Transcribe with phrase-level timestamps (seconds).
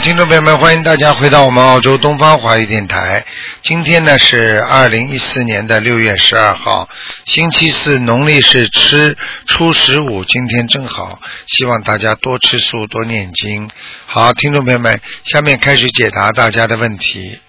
[0.00, 3.24] 听众朋友们，欢迎大家回到我们澳洲东方华语电台。
[3.62, 6.88] 今天呢是二零一四年的六月十二号，
[7.26, 9.16] 星期四，农历是吃
[9.46, 10.24] 初十五。
[10.24, 13.68] 今天正好，希望大家多吃素，多念经。
[14.06, 17.40] 好，听众朋友们，下面开始解答大家的问题。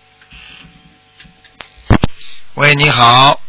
[2.56, 3.40] 喂，你好，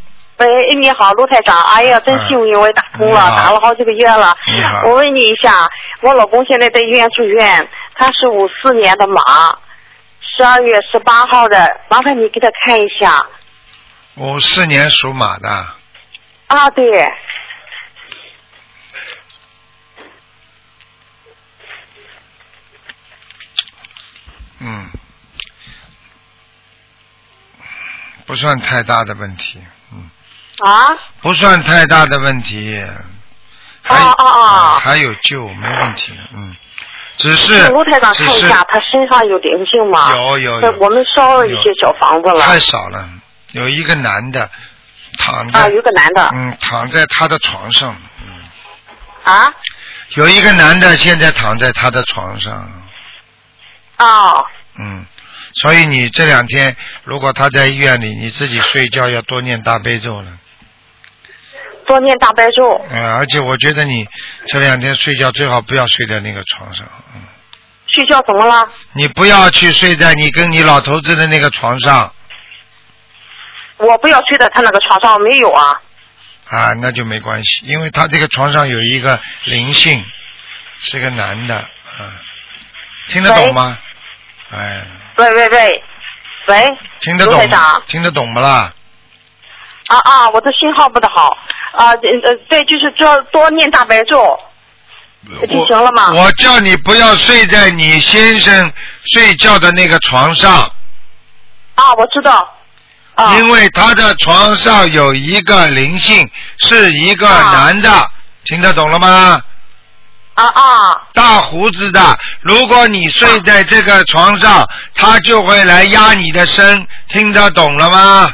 [0.40, 1.62] 喂，你好，卢台长。
[1.64, 4.34] 哎呀，真幸运，我也打通了，打了好几个月了。
[4.84, 5.68] 我问你一下，
[6.00, 9.20] 我老公现在在医院住院，他是五四年的马，
[10.36, 13.26] 十二月十八号的，麻烦你给他看一下。
[14.16, 15.48] 五四年属马的，
[16.46, 17.06] 啊，对，
[24.60, 24.90] 嗯，
[28.26, 29.79] 不算太大的问题，嗯，
[30.60, 32.84] 啊，不算太大的问题，
[33.82, 36.54] 还、啊啊啊还有救，没问题，嗯，
[37.16, 40.14] 只是卢台长看一下，他身上有灵性吗？
[40.14, 40.66] 有有有。
[40.66, 42.40] 呃我们烧了一些小房子了。
[42.40, 43.08] 太少了，
[43.52, 44.50] 有一个男的
[45.18, 46.30] 躺在，啊，有个男的。
[46.34, 48.42] 嗯，躺在他的床上，嗯，
[49.24, 49.52] 啊
[50.16, 52.70] 有一个男的现在躺在他的床上，
[53.98, 54.44] 哦。
[54.78, 55.04] 嗯，
[55.62, 60.32] 所以你这两天如果他在医院里，你自己睡觉要多念大悲咒了，
[61.90, 62.80] 多念大悲咒。
[62.90, 64.06] 嗯，而且我觉得你
[64.46, 67.22] 这两天睡觉最好不要睡在那个床上，嗯，
[67.88, 68.68] 睡觉怎么了？
[68.92, 72.12] 你不要去睡在你跟你老头子的那个床上
[73.78, 75.80] 我不要睡在他那个床上，没有啊。
[76.48, 80.04] 啊，那就没关系，因为他这个床上有一个灵性，
[80.80, 82.20] 是个男的，啊，
[83.08, 83.78] 听得懂吗？
[84.50, 84.84] 哎，
[85.16, 85.84] 喂喂喂，
[86.48, 86.68] 喂，
[87.00, 87.48] 听得懂？
[87.86, 88.72] 听得懂不啦？
[89.86, 91.36] 啊啊，我的信号不太好
[91.72, 94.38] 啊，呃呃，对，就是多多念大白咒，
[95.48, 96.12] 就行了吗？
[96.12, 98.72] 我叫你不要睡在你先生
[99.04, 100.52] 睡觉的那个床上，
[101.76, 102.56] 啊，我知道。
[103.14, 106.28] 啊因为他的床上有一个灵性，
[106.58, 107.88] 是一个啊男的，
[108.44, 109.42] 听得懂了吗？
[110.34, 118.32] 啊啊大胡子的，如果你睡在这个床上，他就会来压你的身，听得懂了吗？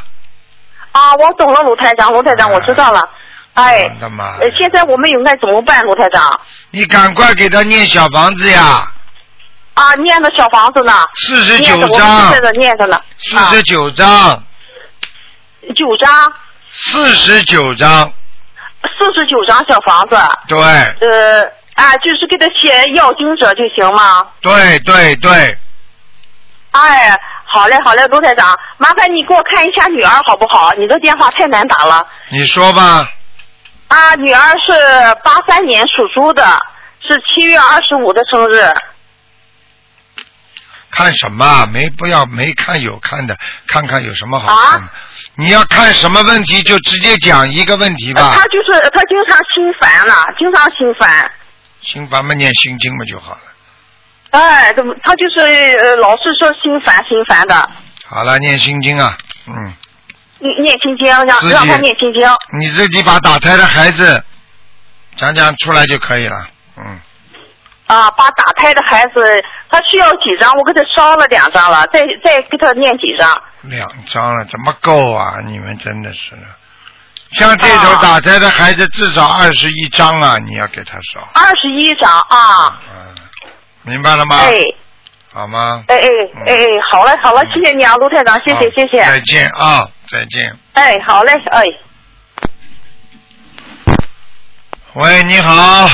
[0.93, 1.13] 啊！
[1.15, 3.07] 我懂了，卢台长，卢台长，我知道了。
[3.57, 3.89] 哎，
[4.59, 6.39] 现在我们应该怎么办，卢台长？
[6.69, 8.87] 你赶快给他念小房子呀，
[9.73, 10.93] 啊，念的小房子呢？
[11.15, 12.95] 四十九章正，在这念着呢。
[13.17, 14.43] 四十九章，
[15.75, 16.33] 九张，
[16.71, 18.13] 四十九章，
[18.99, 20.15] 四十九张小房子。
[20.47, 24.23] 对呃，啊，就是给他写要经者就行吗？
[24.39, 25.57] 对对对，
[26.71, 30.73] 哎，好嘞，好嘞，卢台长，麻烦你给我看一下女儿好不好？
[30.75, 32.05] 你的电话太难打了。
[32.31, 33.07] 你说吧，
[33.87, 34.71] 啊，女儿是
[35.23, 36.43] 八三年属猪的，
[36.99, 38.61] 是七月二十五的生日。
[40.89, 41.65] 看什么？
[41.67, 43.37] 没不要没看有看的，
[43.67, 44.87] 看看有什么好看的。
[44.87, 44.93] 啊
[45.39, 48.43] 你要看什么问题就直接讲一个问题吧他。
[48.45, 51.31] 就是他经常心烦了，经常心烦。
[51.81, 53.41] 心烦嘛，念心经嘛就好了。
[54.31, 55.39] 哎，怎么她就是
[55.77, 57.69] 呃老是说心烦心烦的，
[58.05, 59.15] 好了，念心经啊，
[59.45, 59.73] 嗯，
[60.39, 62.27] 念念心经，让他念心经。
[62.59, 64.23] 你自己把打胎的孩子
[65.15, 66.99] 讲讲出来就可以了，嗯。
[67.87, 70.51] 啊，把打胎的孩子，他需要几张？
[70.51, 73.41] 我给他烧了两张了，再再给他念几张？
[73.61, 75.37] 两张了，怎么够啊？
[75.45, 76.41] 你们真的是的，
[77.31, 82.77] 像这种啊打胎的孩子至少二十一张啊，你要给他烧，二十一张啊！
[82.91, 83.15] 嗯，
[83.83, 84.35] 明白了吗？
[84.35, 84.57] 哎
[85.31, 85.83] 好吗？
[85.87, 86.07] 哎哎
[86.45, 88.99] 哎哎，好嘞好了，谢谢你啊，卢台长，谢谢谢谢。
[89.05, 90.57] 再见啊，再见。
[90.73, 91.65] 哎，好嘞，哎。
[94.93, 95.89] 喂，你好，啊，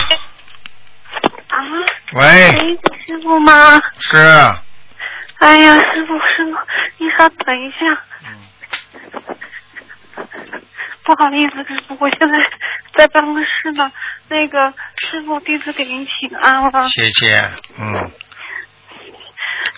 [2.13, 2.59] 喂，哎，
[3.05, 3.53] 师傅吗？
[3.99, 4.17] 是，
[5.39, 6.57] 哎呀，师傅师傅，
[6.99, 7.77] 你稍等一下。
[11.03, 12.37] 不好意思，师傅，我现在
[12.95, 13.91] 在办公室呢。
[14.29, 16.87] 那个师傅，弟子给您请安了。
[16.87, 17.37] 谢谢，
[17.77, 18.09] 嗯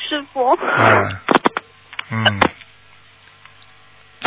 [0.08, 1.20] 师傅，嗯
[2.12, 2.40] 嗯，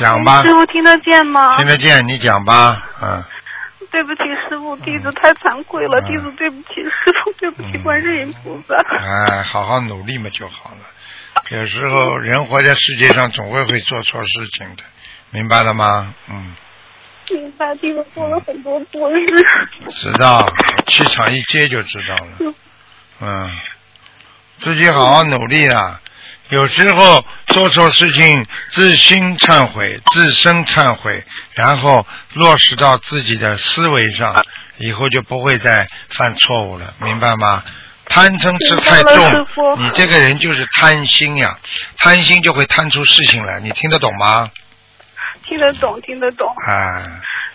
[0.00, 1.56] 讲吧师，傅听得见吗？
[1.56, 3.24] 听得见，你讲吧，嗯。
[3.90, 8.74] 对不起，师傅，弟子太惭愧了，嗯弟子对不起师傅，对不起嗯观世音菩萨。
[8.98, 10.76] 哎，好好努力嘛就好了。
[11.48, 14.28] 有时候人活在世界上，总会会做错事
[14.58, 14.82] 情的，
[15.30, 16.12] 明白了吗？
[16.28, 16.54] 嗯，
[17.30, 19.26] 明白，弟子做了很多错事。
[19.90, 20.46] 知道，
[20.86, 22.54] 气场一接就知道了。
[23.20, 23.50] 嗯，
[24.58, 25.98] 自己好好努力啦。
[26.50, 31.22] 有时候做错事情，自心忏悔，自身忏悔，
[31.52, 34.34] 然后落实到自己的思维上，
[34.78, 37.62] 以后就不会再犯错误了，明白吗？
[38.06, 41.58] 贪嗔痴太重，你这个人就是贪心呀，
[41.98, 44.50] 贪心就会贪出事情来，你听得懂吗？
[45.44, 46.48] 听得懂，听得懂。
[46.66, 47.02] 啊，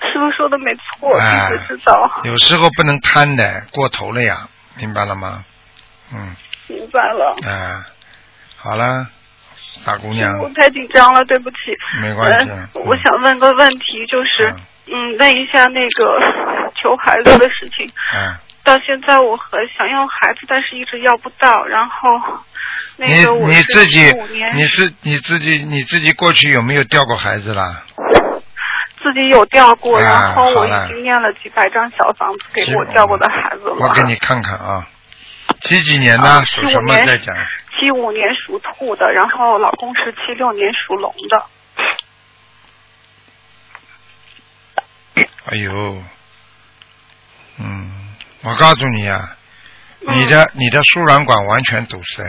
[0.01, 4.47] 师傅说的没错，哎弟子知道，有时候不能贪的，过头了呀，
[4.77, 5.43] 明白了吗？
[6.13, 6.35] 嗯，
[6.67, 7.35] 明白了。
[7.43, 7.85] 啊，
[8.63, 9.05] 好了，
[9.85, 11.57] 大姑娘，我太紧张了，对不起。
[12.01, 14.55] 没关系我想问个问题，就是，
[14.87, 16.17] 嗯，问一下那个
[16.81, 17.91] 求孩子的事情。
[18.15, 18.33] 嗯，
[18.63, 21.65] 到现在我很想要孩子，但是一直要不到。
[21.65, 22.07] 然后，
[22.95, 23.99] 那你个我是你自己，
[24.53, 27.83] 你自你自己你自己过去有没有掉过孩子啦？
[29.03, 33.75] 自己有掉过，啊然后我已经念了几百张小房子给我掉过的孩子了。
[33.77, 34.87] 我给你看看啊，
[35.63, 36.45] 几几年的？
[36.45, 37.35] 什么？75年再讲。
[37.79, 41.45] 七五年属兔的，然后老公是七六年属龙的。
[45.45, 45.71] 哎呦，
[47.59, 49.35] 嗯，我告诉你啊，
[50.07, 52.23] 嗯你的你的输卵管完全堵塞，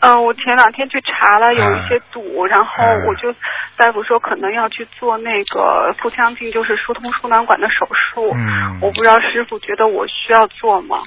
[0.00, 3.34] 嗯，我前两天去查了，有啊一些堵，然后嗯我就
[3.76, 8.30] 大夫说可能要去做那个腹腔镜，就是疏通输卵管的手术。
[8.34, 10.98] 嗯我不知道师傅觉得我需要做吗？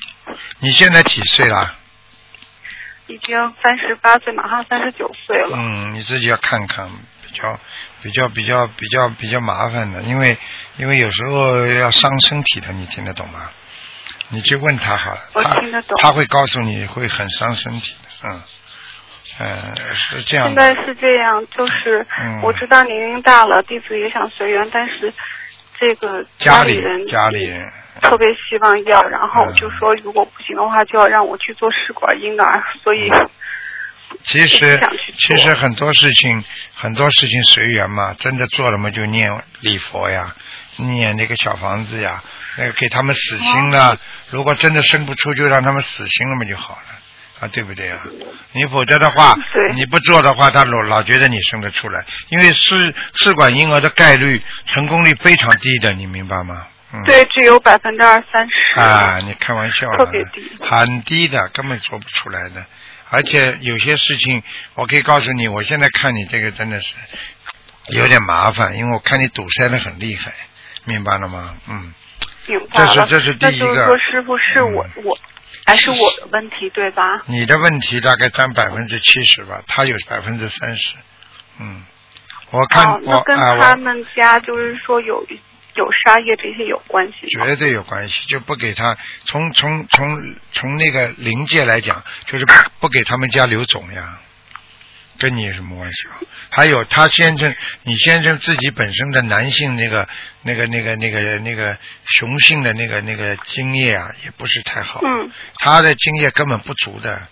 [0.59, 1.75] 你现在几岁了？
[3.07, 5.57] 已经三十八岁，马上三十九岁了。
[5.57, 6.89] 嗯，你自己要看看，
[7.25, 7.59] 比较
[8.01, 10.37] 比较比较比较比较麻烦的，因为
[10.77, 13.49] 因为有时候要伤身体的，你听得懂吗？
[14.29, 18.41] 你去问他好了，我他听得懂他会告诉你会很伤身体的，嗯，
[19.39, 20.47] 呃，是这样。
[20.47, 22.41] 现，在是这样，就是嗯。
[22.41, 25.13] 我知道年龄大了，弟子也想随缘，但是
[25.77, 27.61] 这个家里里人家里人，
[28.01, 33.11] 特别希望要，然后嗯就说如果不行的话，就要让我去做试管婴儿，所以
[34.23, 34.79] 其实
[35.15, 36.43] 其实很多事情
[36.73, 39.29] 很多事情随缘嘛，真的做了嘛就念
[39.61, 40.35] 礼佛呀，
[40.77, 42.23] 念那个小房子呀，
[42.57, 43.97] 那个给他们死心了。
[44.29, 46.81] 如果真的生不出，就让他们死心了嘛就好了。
[47.39, 47.99] 啊，对不对啊？
[48.53, 56.67] 你否则的话对，你不做的话，他老老觉得你生得出来，因为试试管婴儿的概率成功率非常低的，你明白吗？
[56.93, 57.03] 嗯。
[57.05, 58.79] 对只有百分之二三十。
[58.79, 62.65] 啊，你开玩笑了，特别低很低的，根本做不出来的。
[63.09, 64.41] 而且有些事情，
[64.75, 66.93] 我可以告诉你，我现在看你这个真的是
[67.89, 70.31] 有点麻烦，因为我看你堵塞的很厉害，
[70.85, 71.55] 明白了吗？
[71.69, 71.93] 嗯，
[72.47, 72.95] 明白了。
[72.95, 75.17] 这是这是第一个那就是说，师傅是我、嗯我
[75.65, 77.21] 还是我的问题对吧？
[77.25, 80.93] 你的问题大概占百分之七十吧，他有百分之三十。
[81.57, 81.83] 嗯，
[82.51, 85.25] 我看、哦，我那跟啊、我他们家就是说有
[85.75, 87.27] 有杀业这些有关系？
[87.27, 94.19] 绝对有关系，就不给他从从从从那个灵界来讲，就是不不给他们家留种呀，
[95.19, 96.21] 跟你有什么关系啊？
[96.49, 100.07] 还有他先生，你先生自己本身的男性那个
[100.43, 101.75] 那个那个那个那个
[102.05, 107.27] 雄性的那个那个精液啊，也不是太好，嗯，他的精液根本不足的，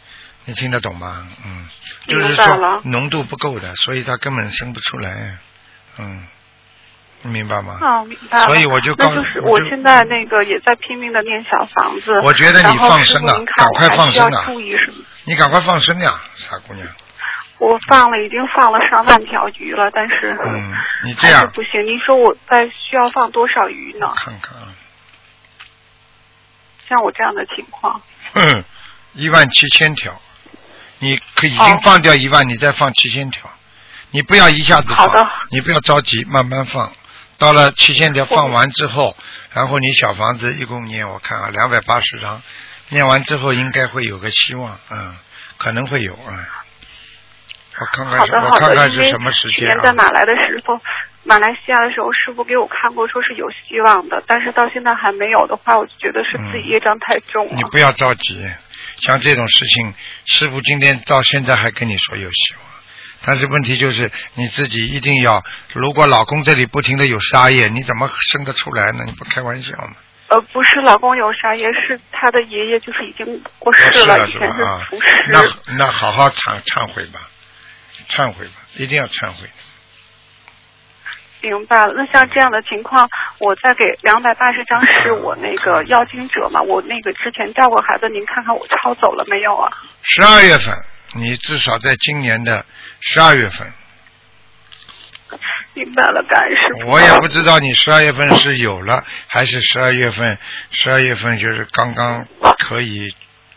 [0.46, 1.28] 你听得懂吗？
[1.46, 1.68] 嗯，
[2.08, 5.38] 就是说浓度不够的，所以他根本生不出来，
[6.00, 6.41] 嗯，你
[7.30, 7.78] 明白吗？
[7.82, 8.44] 哦，明白。
[8.44, 12.20] 所以我就告那就是我现在那个也在拼命的念小房子。
[12.22, 15.04] 我觉得你放生啊赶快放生啊注意什么？
[15.26, 16.88] 你赶快放生呀，傻姑娘。
[17.60, 20.74] 我放了，已经放了上万条鱼了，但是嗯，
[21.06, 21.86] 你这样不行。
[21.86, 24.08] 您说我再需要放多少鱼呢？
[24.16, 24.74] 看看啊，
[26.90, 28.02] 像我这样的情况，
[28.34, 28.64] 嗯，
[29.14, 30.20] 一万七千条，
[30.98, 33.48] 你可已经哦放掉一万，你再放七千条，
[34.10, 36.92] 你不要一下子放好的，你不要着急，慢慢放。
[37.42, 39.18] 到了七千条放完之后，
[39.52, 42.40] 然后你小房子一共念，我看啊，两百八十张，
[42.90, 45.16] 念完之后应该会有个希望，嗯，
[45.58, 46.46] 可能会有，嗯。
[47.80, 49.74] 我看看，我看看是什么时间啊？
[49.74, 50.80] 年在马来的时候，
[51.24, 57.54] 马来西亚的时候，师傅给我看过，说是有希望的，但是到现在还没有的话，我就觉得是自己业障太重了。
[57.56, 58.48] 你不要着急，
[59.00, 59.96] 像这种事情，
[60.26, 62.71] 师傅今天到现在还跟你说有希望，
[63.26, 69.04] 但是问题就是你自己一定要，如果老公这里不停的有杀业，你怎么生得出来呢？
[69.06, 69.94] 你不开玩笑吗？
[70.30, 74.96] 呃，不是老公有杀业是他的爷爷就是已经过世是了以前是厨？
[75.02, 75.30] 师。
[75.32, 75.44] 那
[75.78, 77.20] 那好好忏忏悔吧，
[78.08, 79.50] 忏悔吧，一定要忏悔。
[81.42, 83.10] 明白了，那像这样的情况，
[83.40, 86.62] 我再给两百八十张是我那个要经者嘛？
[86.62, 89.70] 我那个之前掉过孩子，您看看我抄走了没有啊？
[90.04, 90.74] 十二月份，
[91.16, 92.66] 你至少在今年的
[93.02, 93.72] 十二月份，
[95.74, 96.92] 明白了，感恩师傅。
[96.92, 100.38] 我也不知道你十二月份是有了，还是十二月份，
[100.72, 102.28] 十二月份就是刚刚
[102.60, 103.00] 可以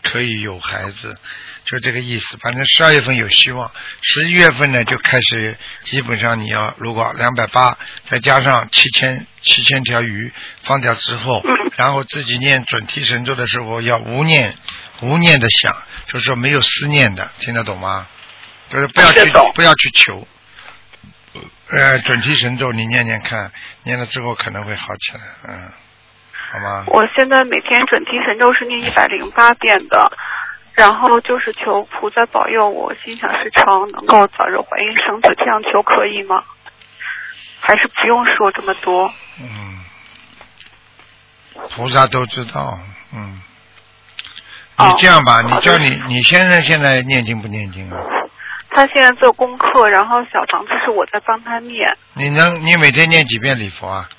[0.03, 1.17] 可以有孩子，
[1.65, 2.37] 就这个意思。
[2.41, 3.71] 反正十二月份有希望，
[4.01, 10.31] 十一月份呢就开始，基本上你要如果两百八，再加上七千七千条鱼
[10.63, 11.43] 放掉之后，
[11.77, 14.55] 然后自己念准提神咒的时候要无念
[15.01, 15.75] 无念的想，
[16.07, 18.07] 就是说没有思念的，听得懂吗？
[18.69, 20.27] 就是不要去不要去求。
[21.69, 23.51] 呃，准提神咒你念念看，
[23.83, 25.71] 念了之后可能会好起来，嗯，
[26.49, 26.85] 好吗？
[26.87, 30.11] 我现在每天准提神咒是念一百零八遍的，
[30.73, 36.43] 然后就是求菩萨保佑我心想事成，能够早日怀孕生子，这样求可以吗？
[37.59, 39.11] 还是不用说这么多？
[39.41, 39.79] 嗯，
[41.75, 42.79] 菩萨都知道，
[43.13, 43.41] 嗯。
[44.77, 47.97] 哦你这样吧，你叫你你先生现在念经不念经啊？
[48.71, 51.79] 他现在做功课，然后小房子是我在帮他念。
[52.13, 54.09] 你能你每天念几遍礼佛啊？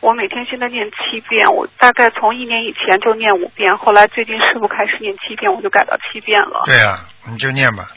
[0.00, 6.62] 我每天现在念七遍，我大概从一年以前就念五遍，后来最近师傅开始念七遍，我就改到七遍了。
[6.64, 7.88] 对啊，你就念吧，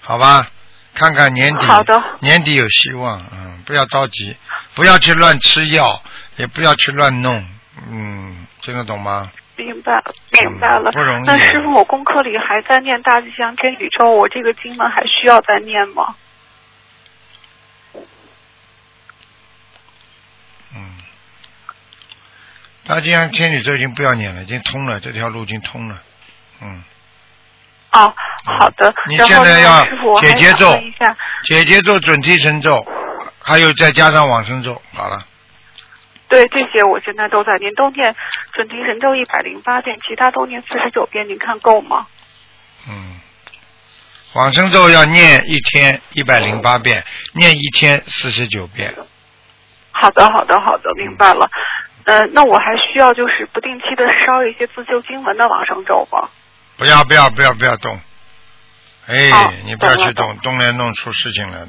[0.00, 0.48] 好吧？
[0.94, 4.36] 看看年底，好的年底有希望，嗯，不要着急，
[4.74, 6.02] 不要去乱吃药，
[6.36, 7.46] 也不要去乱弄，
[7.90, 9.30] 嗯，听得懂吗？
[9.56, 10.90] 明白，明白了。
[10.92, 16.14] 不容易那师傅，我功课里还在念大吉祥天宇宙，我这个经文还需要再念吗？
[20.74, 20.98] 嗯，
[22.86, 26.02] 大吉祥天宇宙已经不要念了，已经通了，这条路已经通了，
[26.60, 26.84] 嗯，
[27.92, 28.12] 哦，
[28.58, 28.94] 好的。
[29.08, 32.86] 你现在要师傅，我还想解结咒问一下，姐姐咒、准提神咒，
[33.42, 35.18] 还有再加上往生咒，好了，
[36.28, 38.14] 对这些我现在都在念，都念
[38.56, 42.06] 准提神咒一百零八遍，其他都念四十九遍，您看够吗？
[42.88, 43.20] 嗯，
[44.32, 48.94] 往生咒要念一天一百零八遍，念一天四十九遍，
[49.92, 51.50] 好的，好的，好的，明白了。
[52.04, 56.30] 呃，那我还需要就是不定期的烧一些自救经文的往生咒吗？
[56.78, 58.00] 不要不要不要不要动，
[59.06, 61.68] 哎，哦你不要去动，动来弄出事情来的。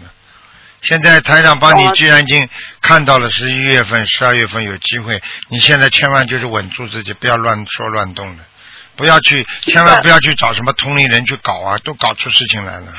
[0.81, 2.48] 现在台长帮你懂了，既然已经
[2.81, 8.43] 看到了十一月份、十二月份有机会，你现在千万就是稳住自己，不要乱说乱动的，
[8.96, 12.93] 不要去，千万不要去找什么同龄人去搞啊，都搞出事情来了。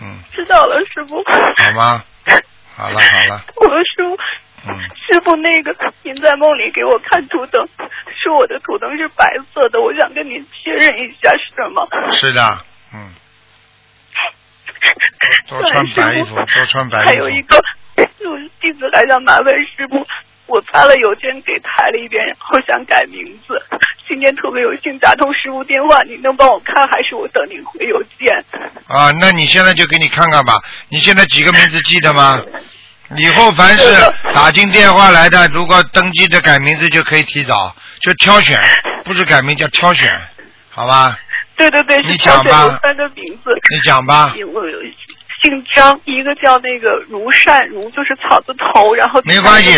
[0.00, 1.22] 嗯，知道了，师傅。
[1.24, 2.04] 好吗？
[2.76, 4.16] 好了好了，我说，
[4.68, 7.66] 嗯，师傅，那个您在梦里给我看图腾，
[8.22, 11.82] 说我的图腾是白色的，我想跟您确认一下是吗？
[12.12, 13.10] 是的，嗯，
[15.48, 17.08] 多穿白衣服，多穿白衣服。
[17.08, 17.56] 还有一个，
[17.96, 20.06] 我弟子还想麻烦师傅，
[20.46, 23.60] 我发了邮件给台里边，然后想改名字。
[24.06, 28.44] 今天特别有幸打通师傅电话，你能帮我看，还是我等您回邮件？
[28.88, 30.58] 啊，那你现在就给你看看吧。
[30.88, 32.40] 你现在几个名字记得吗？
[33.16, 33.84] 以后凡是
[34.34, 38.60] 打进电话来的，如果登记的改名字就可以提早，就挑选，
[39.04, 40.10] 不是改名叫挑选，
[40.70, 41.18] 好吧？
[41.58, 43.50] 对对对，你挑讲吧三个名字。
[43.70, 44.62] 你讲吧， 我
[45.42, 49.70] 姓张，一个叫那个如善，如就是草字头，然后没关系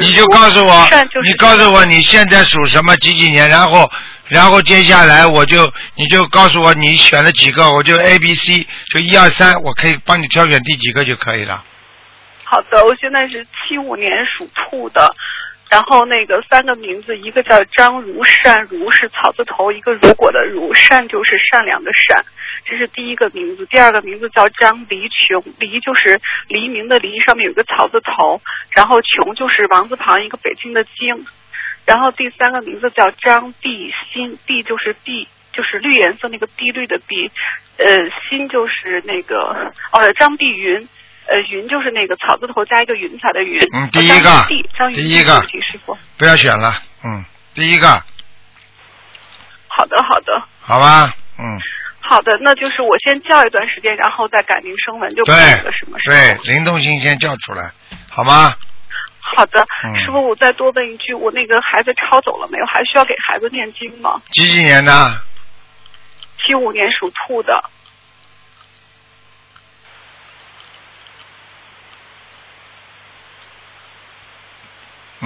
[0.00, 3.88] 你就告诉我善就，是你告诉我你现在属什么几几年，然后
[4.28, 5.64] 然后接下来我就
[5.94, 11.64] 你就告诉我你选了几个，我就 A B C 就一二三，我可以帮你挑选第几个就可以了。
[12.44, 15.10] 好的，我现在是七五年属兔的，
[15.70, 22.24] 然后那个三个名字，一个叫张如善，如是草字头，一个如果的如，善就是善良的善，
[22.64, 23.66] 这是第一个名字。
[23.66, 28.40] 第二个名字叫张黎琼，黎就是黎明的黎，上面有个草字头，
[28.74, 31.26] 然后琼就是王字旁一个北京的京，
[31.84, 35.28] 然后第三个名字叫张碧新，碧就是碧。
[35.52, 37.30] 就是绿颜色那个碧绿的碧，
[37.78, 37.86] 呃，
[38.28, 40.86] 新就是那个哦，张碧云，
[41.28, 43.60] 呃，云就是那个草字头加一个云彩的云。
[43.72, 44.46] 嗯第一个
[44.94, 45.96] 第一个不起师傅。
[46.16, 47.88] 不要选了，嗯，第一个，
[49.68, 51.58] 好的，好的，好吧，嗯，
[52.00, 55.98] 好的，那就是我先叫一段时间，然后再改名声文就可对以了，是吗？
[56.04, 57.72] 对，灵动性先叫出来，
[58.08, 58.54] 好吗？
[59.20, 62.66] 好的，嗯师傅，我再多问一句，我那个孩子抄走了没有？
[62.66, 64.22] 还需要给孩子念经吗？
[64.30, 65.20] 几几年的？
[66.38, 67.64] 七五年属兔的，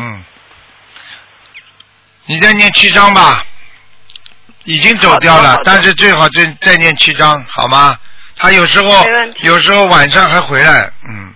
[0.01, 0.25] 嗯，
[2.27, 3.45] 你再念七章吧，
[4.65, 7.99] 已经走掉了但是最好再再念七章，好吗？
[8.37, 9.05] 他有时候
[9.43, 11.35] 有时候晚上还回来，嗯，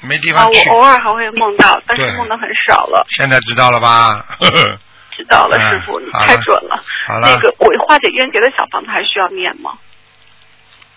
[0.00, 0.74] 没地啊，方去我。
[0.74, 3.06] 偶尔还会梦到，但是梦的很少了。
[3.16, 4.26] 现在知道了吧？
[4.38, 4.78] 呵 呵
[5.16, 6.84] 知道了，嗯师傅，你太准了。
[7.06, 9.72] 好了那个我化解冤结的小房子还需要念吗？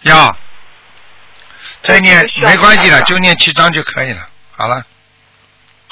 [0.02, 0.36] 要
[1.84, 4.28] 再念没关系了，就念七章就可以了。
[4.58, 4.84] 好了，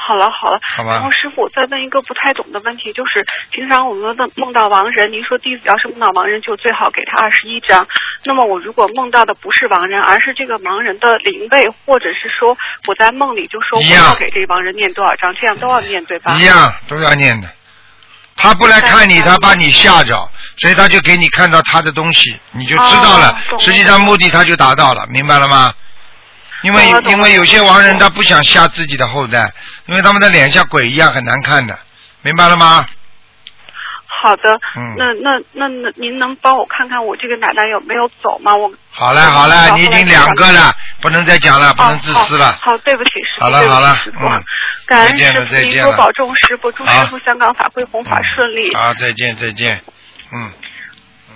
[0.08, 7.88] 好了好了，好吧然后师傅，我再问一个不太懂的问题，就是平常我们问梦到亡人，您说弟子要是梦到亡人，就最好给他二十一张。
[8.26, 16.36] 那么我如果梦到的不是亡人，而是这个亡人的灵位，或者是说我在梦里就说我要给这亡人念多少张，这样都要念对吧？
[16.36, 17.48] 一样都要念的。
[18.36, 20.18] 他不来看你，他把你吓着，
[20.58, 23.38] 所以他就给你看到他的东西，你就知道了哦。
[23.50, 25.72] 懂了实际上目的他就达到了，明白了吗？
[26.62, 29.52] 因为因为有些亡人他不想吓自己的后代，
[29.88, 31.78] 因为他们的脸像鬼一样很难看的，
[32.22, 32.86] 明白了吗？
[34.24, 38.56] 好的，嗯那那那那您能帮我看看我这个奶奶有没有走吗？
[38.56, 42.54] 我好嘞好嘞，你已经两个了，不能再讲了，不能自私了哦。
[42.62, 44.44] 好，好对不起师傅，好了好了师傅嗯
[44.86, 48.76] 感恩师傅，了再见多保重师傅，祝师傅香港法会弘法顺利。
[48.76, 49.82] 好，再见再见，
[50.32, 50.52] 嗯
[51.32, 51.36] 嗯，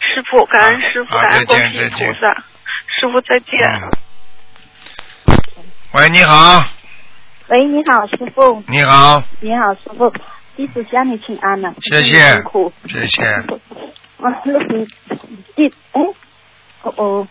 [0.00, 2.42] 师傅，感恩师傅，再感恩观世见再见音菩萨。
[2.98, 3.52] 师傅再见。
[3.82, 4.05] 嗯。
[5.96, 6.62] 喂，你好，
[7.48, 8.62] 喂，你好，师傅。
[8.68, 10.12] 你好，你好，师傅。
[10.54, 11.72] 弟子向你请安了。
[11.80, 12.70] 谢谢辛苦。
[12.86, 13.22] 谢谢，
[15.54, 16.02] 弟，哎，
[16.82, 17.28] 哦哦，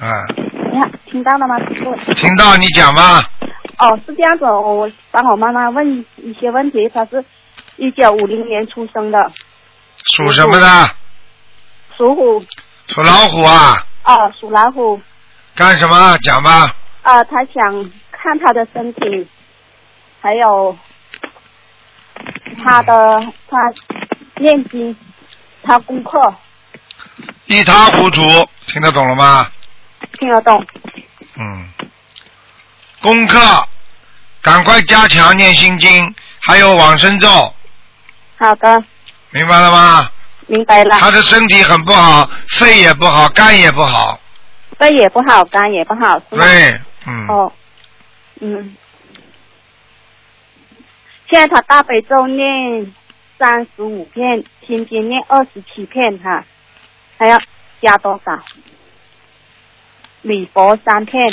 [0.00, 0.24] 啊，
[0.72, 2.14] 你好，听到了吗，师傅？
[2.14, 3.22] 听到你讲吧，
[3.76, 7.22] 哦，是这样子，我我帮我妈妈问一些问题，她是
[7.76, 9.30] 一九五零年出生的，
[10.16, 10.90] 属什么的？
[11.98, 12.42] 属虎，
[12.86, 13.84] 属老虎啊？
[14.04, 14.98] 哦，属老虎，
[15.54, 16.16] 干什么？
[16.22, 16.74] 讲吧。
[17.02, 17.90] 啊，他想
[18.26, 19.28] 看他的身体，
[20.20, 20.76] 还有
[22.64, 22.92] 他的
[23.48, 23.56] 他
[24.38, 24.96] 念经，
[25.62, 26.34] 他功课
[27.44, 28.26] 一塌糊涂，
[28.66, 29.48] 听得懂了吗？
[30.18, 30.66] 听得懂？
[31.36, 31.68] 嗯。
[33.00, 33.38] 功课，
[34.42, 37.28] 赶快加强念心经，还有往生咒，
[38.38, 38.82] 好的，
[39.30, 40.10] 明白了吗？
[40.48, 40.96] 明白了。
[40.98, 44.18] 他的身体很不好，肺也不好，肝也不好。
[44.76, 46.44] 肺也不好，肝也不好，是吗？
[46.44, 47.28] 对，嗯。
[47.28, 47.52] 哦，
[48.40, 48.76] 嗯。
[51.28, 52.94] 现在他大悲咒念
[53.38, 56.44] 三十五片，心经念二十七片哈，
[57.18, 57.40] 还要
[57.80, 58.44] 加多少？
[60.22, 61.28] 礼佛三片，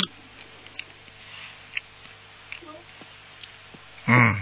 [4.06, 4.40] 嗯。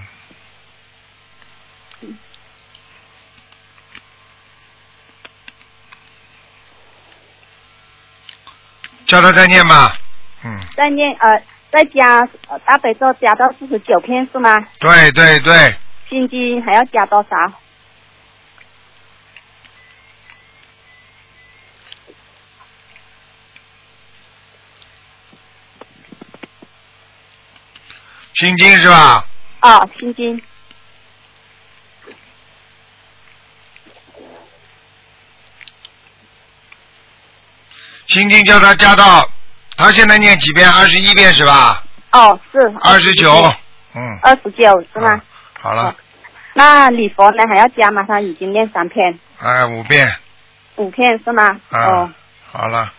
[9.06, 9.98] 叫他再念吧。
[10.42, 11.42] 嗯，再念呃
[11.72, 14.54] 再加呃大悲咒加到四十九片是吗？
[14.78, 15.74] 对对对，
[16.06, 17.52] 心经还要加多少？
[28.34, 29.26] 心经是吧？
[29.62, 30.42] 哦，心经
[38.08, 39.26] 心经叫他加到，
[39.76, 40.68] 他现在念几遍？
[40.68, 41.82] 二十一遍是吧？
[42.12, 43.30] 哦是二十九，
[43.94, 45.20] 嗯，二十九是吗？
[45.60, 45.94] 好了，
[46.54, 48.04] 那礼佛呢还要加吗？
[48.06, 50.12] 他已经念三遍，哎，五遍，
[50.76, 51.48] 五遍是吗？
[51.70, 52.12] 啊哦。
[52.50, 52.92] 好了，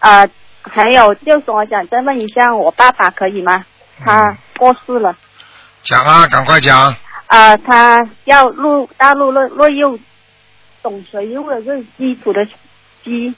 [0.00, 0.28] 呃，
[0.70, 3.64] 还有就是我想再问一下，我爸爸可以吗？
[4.04, 5.16] 他过世了，
[5.82, 6.94] 讲啊，赶快讲，
[7.28, 9.98] 啊、他要入大陆陆陆佑，
[10.82, 12.44] 懂谁用的是基础的
[13.02, 13.34] 基，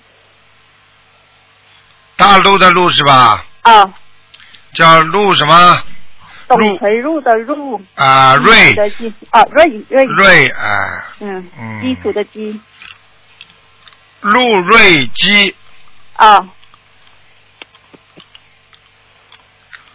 [2.23, 3.45] 大陆的陆是吧？
[3.63, 3.93] 啊、
[4.75, 5.83] 叫陆什么？
[6.47, 11.81] 董垂入的入，啊，瑞的基，啊，瑞瑞，瑞啊，嗯，嗯。
[11.81, 12.61] 基础的基，
[14.21, 15.57] 陆瑞基，
[16.15, 16.49] 啊、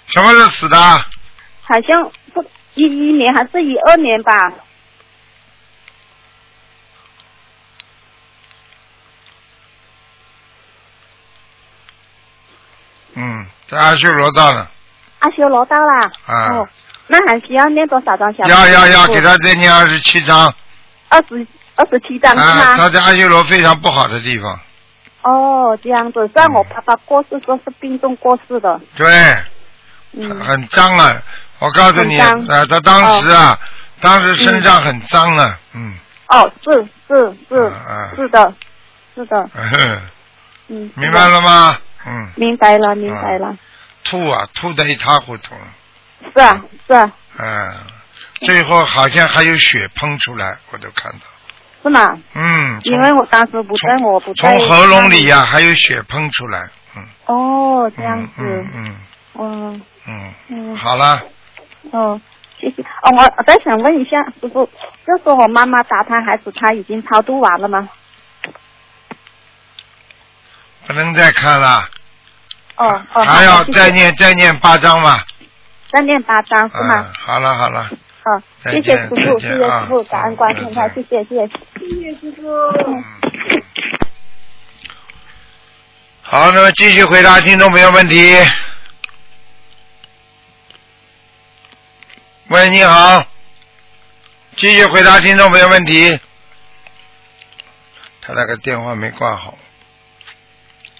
[0.07, 0.77] 什么时候死的？
[1.63, 2.43] 好像不
[2.75, 4.51] 一一年还是一二年吧，
[13.17, 14.67] 嗯，在阿修罗道呢。
[15.19, 16.69] 阿修罗到啦，啊哦，
[17.07, 18.45] 那还需要念多少张小？
[18.45, 20.53] 要要要，给他再念二十七张。
[21.09, 22.77] 二十二十七张是啊，吗？
[22.77, 24.59] 他在阿修罗非常不好的地方。
[25.23, 29.07] 哦，这样子，像我爸爸过世说是病重过世的，对，
[30.13, 31.19] 嗯，很脏啊！
[31.59, 32.29] 我告诉你，啊，
[32.69, 33.57] 他当时啊，
[33.99, 35.95] 当时身上很脏啊，嗯，
[36.27, 38.53] 哦，是是是、啊是的，
[39.15, 40.01] 是的， 嗯
[40.67, 41.77] 嗯，明白了吗？
[42.07, 43.57] 嗯，明白了，明白了，
[44.03, 45.53] 吐啊，吐得一塌糊涂，
[46.33, 47.73] 是啊是啊，嗯，
[48.41, 51.25] 最后好像还有血喷出来，我都看到，
[51.83, 52.17] 是吗？
[52.33, 54.57] 嗯，因为我当时不在，我不在。
[54.57, 58.95] 从喉咙里呀、还有血喷出来，嗯，哦，这样子，嗯嗯嗯。
[59.39, 61.21] 嗯嗯嗯，好了，
[61.91, 62.19] 哦，
[62.59, 62.81] 谢谢。
[62.81, 64.65] 哦，我我再想问一下师傅，
[65.05, 67.87] 就是我妈妈打胎孩子，她已经超度完了吗？
[70.87, 71.87] 不能再看了，
[72.77, 75.19] 哦哦，还要再念再念八章嘛，
[75.89, 77.89] 再再念八张是吗嗯？，好了好了，
[78.23, 81.47] 好，谢谢见师傅，谢谢师傅，啊感恩观世音菩萨，嗯谢谢谢谢。
[81.47, 82.47] 谢谢师傅。
[82.87, 83.03] 嗯。
[86.21, 88.35] 好，那么继续回答听众朋友问题。
[92.49, 93.25] 喂，你好，
[94.55, 96.19] 继续回答听众朋友问题。
[98.21, 99.57] 他那个电话没挂好，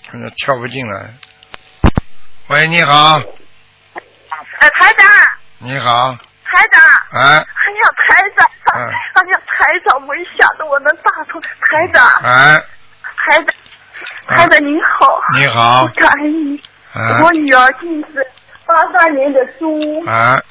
[0.09, 1.13] 现在跳不进来。
[2.47, 3.19] 喂，你好，
[4.60, 5.05] 哎，台长，
[5.60, 6.13] 你好，
[6.45, 6.81] 台长，
[7.12, 12.63] 哎，哎呀，台长，嗯哎呀，台长，没想到我能打通，台长，哎，
[13.17, 13.47] 台长，
[14.27, 15.83] 台长您好，你好。
[15.83, 16.62] 我，感恩你，
[16.93, 17.21] 哎。
[17.21, 18.25] 我，女儿今是
[18.65, 20.41] 八三年的猪，哎，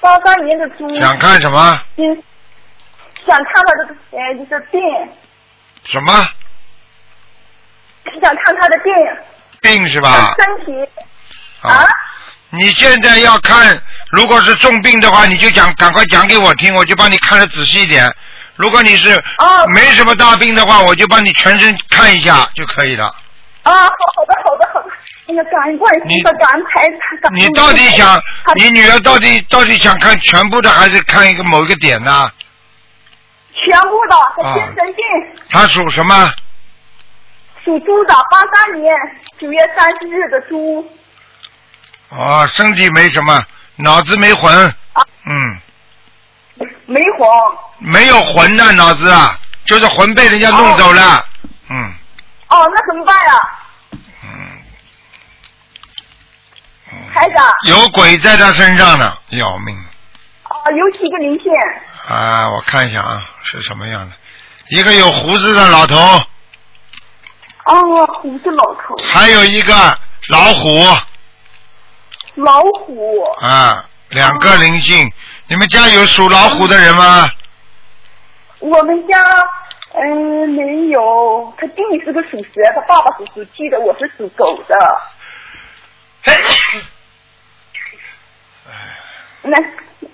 [0.00, 1.80] 八三年的猪，想看什么？
[1.96, 2.22] 嗯，
[3.24, 4.80] 想看他的呃就是病，
[5.84, 6.12] 什么？
[8.20, 8.92] 想看他的病，
[9.66, 10.34] 病是吧？
[10.36, 10.88] 身体
[11.60, 11.84] 啊啊，
[12.50, 13.76] 你现在要看，
[14.12, 18.14] 如果是重病的话，你就讲，赶快讲给我听，我就帮你看的仔细一点。
[18.54, 23.06] 如果你是哦没什么大病的话，我就帮你全身看一下就可以了。
[23.64, 24.92] 啊，好好的好的好的，
[25.28, 28.22] 哎呀，感恩观世音菩萨，感恩台长，感恩你到底想，
[28.54, 32.30] 你女儿到底到底想看全部的，还是看一个某一个点呢？
[33.52, 35.04] 全部的精神病。
[35.50, 36.32] 她属什么？
[37.66, 38.94] 属猪的，八三年
[39.38, 40.88] 九月三十日的猪。
[42.10, 44.54] 哦，身体没什么，脑子没魂。
[44.92, 45.60] 啊嗯，
[46.86, 47.28] 没魂。
[47.80, 51.26] 没有魂的脑子啊，就是魂被人家弄走了。
[51.68, 51.92] 嗯
[52.48, 53.32] 哦，那怎么办呀？
[54.22, 54.30] 嗯
[57.12, 57.34] 孩子，
[57.68, 59.76] 有鬼在他身上呢，要命
[60.44, 61.52] 哦，有几个灵线？
[62.08, 62.48] 啊！
[62.48, 64.14] 我看一下啊，是什么样的？
[64.68, 65.96] 一个有胡子的老头，
[67.66, 69.74] 哦，虎是老头，还有一个
[70.28, 70.68] 老虎
[72.36, 73.22] 老虎。
[73.40, 75.12] 啊，两个灵性。
[75.48, 77.28] 你们家有属老虎的人吗？
[78.58, 79.18] 我们家
[79.94, 84.76] 嗯没有，他弟弟是个属蛇，他爸爸是属鸡的，我是属狗的。
[89.42, 89.56] 那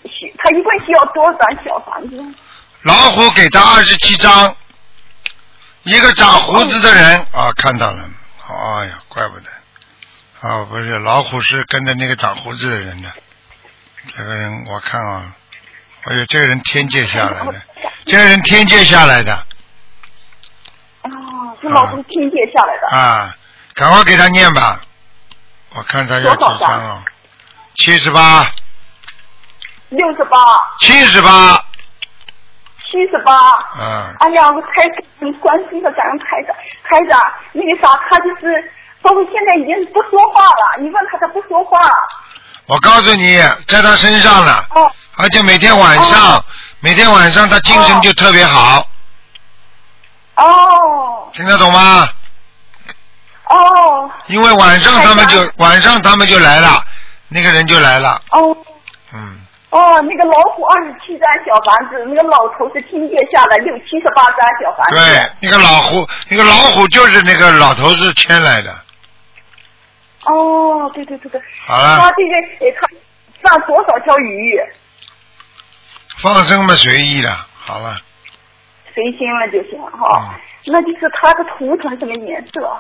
[0.09, 2.23] 需他一共需要多少小房子？
[2.83, 4.55] 老虎给他二十七张，
[5.85, 8.09] 一个长胡子的人啊，看到了，
[8.49, 9.51] 哎呀，怪不得，
[10.41, 13.13] 啊，不是老虎是跟着那个长胡子的人的，
[14.17, 15.35] 这个人我看啊，
[16.05, 17.63] 哎呀，这个人天界下来的，
[18.07, 19.35] 这个人天界下来的。
[21.03, 21.11] 哦，
[21.61, 22.97] 是老虎天界下来的。
[22.97, 23.37] 啊，
[23.75, 24.81] 赶快给他念吧，
[25.71, 26.69] 我看他要几多少张？
[26.69, 27.05] 张啊，
[27.75, 28.47] 七十八，
[29.89, 30.39] 六十八，
[30.79, 31.65] 七十八。
[33.79, 41.81] 嗯，哎呀，我台长，你关心的感恩台长，台长，那个啥，他就是，包括现在已经不说话了，你问他他不说话。
[42.67, 44.65] 我告诉你，在他身上了。
[44.75, 44.91] 哦。
[45.17, 46.45] 而且每天晚上，哦。
[46.81, 48.87] 每天晚上他精神就特别好，
[50.37, 51.29] 哦。
[51.33, 52.09] 听得懂吗？
[53.49, 54.11] 哦。
[54.27, 56.83] 因为晚上他们就晚上他们就来了，
[57.29, 58.57] 那个人就来了，哦。
[59.13, 59.42] 嗯，
[59.73, 64.95] 哦，那个老虎二十七张小房子，那个老头是天界下来六七十八张小房子。
[64.95, 68.71] 对，那个老虎，那个老虎就是那个老头子牵来的，
[70.27, 71.41] 哦，对对对对。
[71.67, 72.87] 好了他这个，呃，他
[73.41, 74.61] 放多少条鱼？
[76.19, 77.97] 放生嘛随意的，好了，
[78.93, 80.35] 随心了就行了哈。
[80.35, 82.77] 嗯那就是他的图腾什么颜色？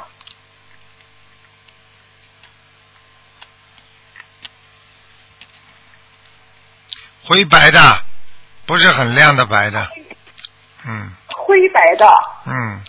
[7.24, 8.02] 灰白的，
[8.66, 9.88] 不是很亮的白的，
[10.85, 11.12] 嗯。
[11.28, 12.06] 灰白的，
[12.46, 12.80] 嗯。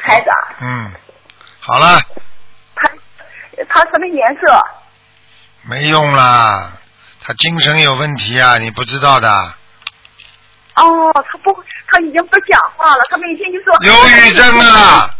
[0.00, 0.30] 孩子。
[0.60, 0.92] 嗯，
[1.60, 2.00] 好了，
[2.74, 2.88] 他
[3.68, 4.64] 他什么颜色？
[5.62, 6.72] 没用啦，
[7.20, 9.30] 他精神有问题啊，你不知道的。
[10.74, 15.10] 哦，他不，他已经不讲话了，他每天就说忧郁症啊！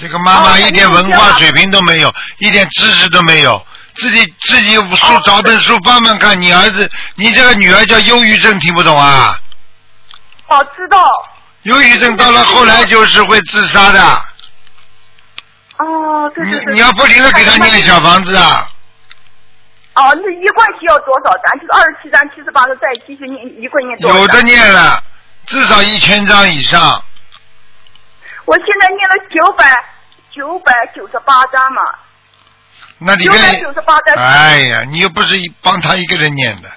[0.00, 3.66] 这个妈妈哦一点文化水平都没有，一点知识都没有，
[4.00, 6.40] 自己自己书哦找本书翻翻看。
[6.40, 9.38] 你儿子，你这个女儿叫忧郁症，听不懂啊？
[10.48, 11.12] 哦，知道。
[11.64, 14.00] 忧郁症到了后来就是会自杀的。
[15.76, 16.72] 哦，对你对对。
[16.74, 18.66] 你要不停的给他念小房子啊！
[19.94, 21.60] 哦，那一共需要多少张？
[21.60, 24.22] 就是二十七张、七十八张，再继续念，一共念多少张？
[24.22, 25.02] 有的念了，
[25.46, 27.02] 至少一千张以上。
[28.46, 29.64] 我现在念了九百
[30.32, 31.82] 九百九十八张嘛。
[33.02, 36.68] 那里面998张，哎呀，你又不是帮他一个人念的，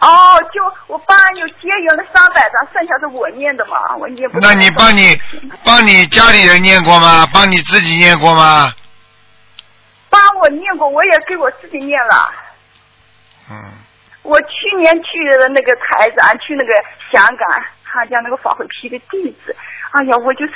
[0.00, 4.38] 哦，就我帮有结缘了三百张，剩下是我念的嘛，我念不。
[4.38, 5.18] 那你帮你
[5.64, 7.26] 帮你家里人念过吗？
[7.32, 8.70] 帮你自己念过吗？
[10.10, 12.30] 帮我念过，我也给我自己念了。
[13.50, 13.54] 嗯，
[14.22, 16.72] 我去年去的那个台长，去那个
[17.10, 19.56] 香港参加那个法会批的弟子，
[19.92, 20.52] 哎呀，我就是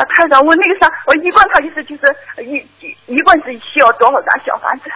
[0.00, 4.90] 啊台长，我那个啥，我一贯他就是就是一一一贯是需要多少张小房子？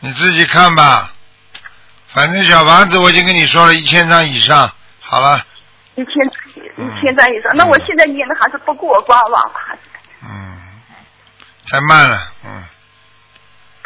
[0.00, 1.12] 你自己看吧。
[2.12, 5.44] 反正小房子我已经跟你说了一千张以上，好了。
[5.96, 6.14] 一千
[6.76, 9.80] 一千张以上，那我现在念的还是不过关吧，还是
[10.22, 10.58] 嗯，
[11.68, 12.64] 太慢了，嗯。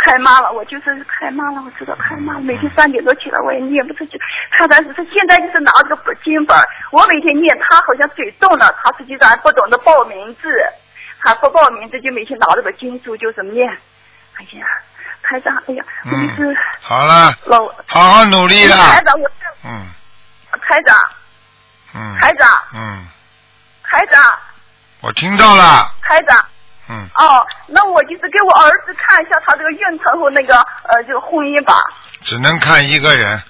[0.05, 2.41] 太慢了，我就是太慢了，我知道太慢了。
[2.43, 4.19] 每天三点多起来，我也念不出去。
[4.53, 6.57] 他但是他现在就是拿着个经本，
[6.91, 10.49] 我每天念，他好像嘴动了，他实际上还不懂得报名字，
[11.19, 13.69] 还不报名字就每天拿着个经书就是念。
[14.37, 14.67] 哎呀，
[15.23, 18.77] 台长，哎呀，我就是嗯，好了，老好好努力了。
[18.77, 19.31] 台长，我
[19.65, 19.87] 嗯
[20.63, 20.97] 台长，
[21.95, 22.17] 嗯。
[22.21, 23.07] 台长，嗯，
[23.83, 24.39] 台长，
[25.01, 25.93] 我听到了。
[26.03, 26.45] 台长。
[26.91, 31.81] 嗯，哦，那我就是给我儿子看一下他这个运程和那个呃这个婚姻吧，
[32.23, 33.41] 只能看一个人，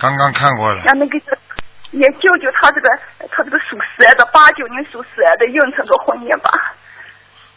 [0.00, 0.82] 刚刚看过了。
[0.84, 1.16] 让那个
[1.92, 2.88] 也救救他这个
[3.30, 6.74] 他这个属蛇的八九年属蛇的运程和婚姻吧。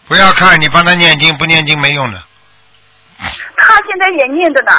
[0.07, 2.21] 不要看，你帮他念经，不念经没用的，
[3.57, 4.71] 他现在也念着呢，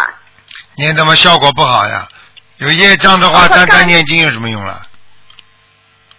[0.76, 2.06] 念他妈效果不好呀。
[2.58, 4.82] 有业障的话，单单念经有什么用了？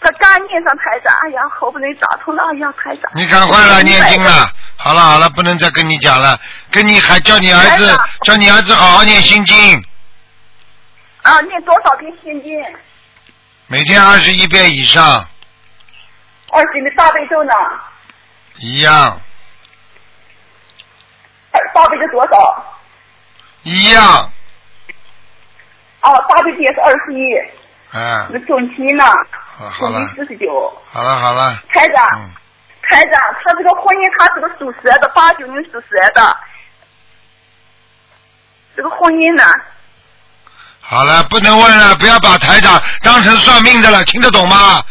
[0.04, 3.12] 他刚念上台长，哎呀，好不容易打通了，哎呀，台长。
[3.16, 4.52] 你赶快了，念经了。
[4.76, 6.38] 好了好了，不能再跟你讲了，
[6.70, 9.86] 跟你还叫你儿子，叫你儿子好好念心经，
[11.22, 12.62] 啊，念多少遍心经？
[13.68, 15.26] 每天二十一遍以上，
[16.52, 17.54] 二十的大悲咒呢？
[18.58, 19.20] 一样
[21.74, 22.80] 大悲咒多少？
[23.64, 24.30] 一样，
[26.02, 27.24] 哦，大悲咒也是二十一，
[27.96, 29.04] 嗯，那总提呢？
[29.46, 30.82] 好了好了总提四十九。
[30.92, 32.30] 好了好了，台长，嗯，
[32.82, 36.38] 台长，他这个婚姻他是个属蛇的，八九年属蛇的，
[38.76, 39.44] 这个婚姻呢？
[40.82, 44.84] 好了，不能问了，不要把台长当成算命的了，听得懂吗？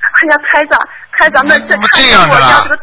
[0.00, 0.78] 哎呀，台长，
[1.18, 2.78] 台长，那这怎么看这样这个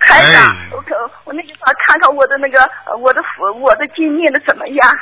[0.00, 0.94] 台长哎，我可
[1.24, 4.98] 我那个啥，看看我的那个呃我的福，我的经念的怎么样？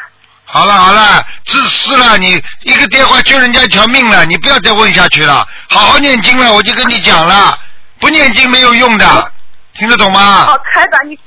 [0.53, 7.59] 好了好了，自私了，你一个电话救人家一条命了，你不要再问下去了，好好念经了，我就跟你讲了，
[7.99, 9.33] 不念经没有用的，
[9.75, 10.47] 听得懂吗？
[10.49, 11.19] 哦，台长你。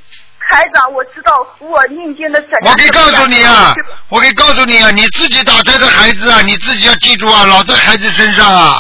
[0.50, 2.74] 台长，我知道我念经的怎样。
[2.74, 3.74] 我可以告诉你啊，
[4.10, 8.78] 我可以告诉你啊，你自己打胎的孩子啊，你自己要记住啊，老在孩子身上啊。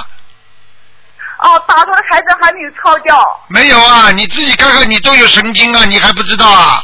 [1.39, 3.17] 哦，打胎的孩子还没有超掉。
[3.47, 6.84] 没有啊，你自己看看，你都有神经啊，你还不知道啊？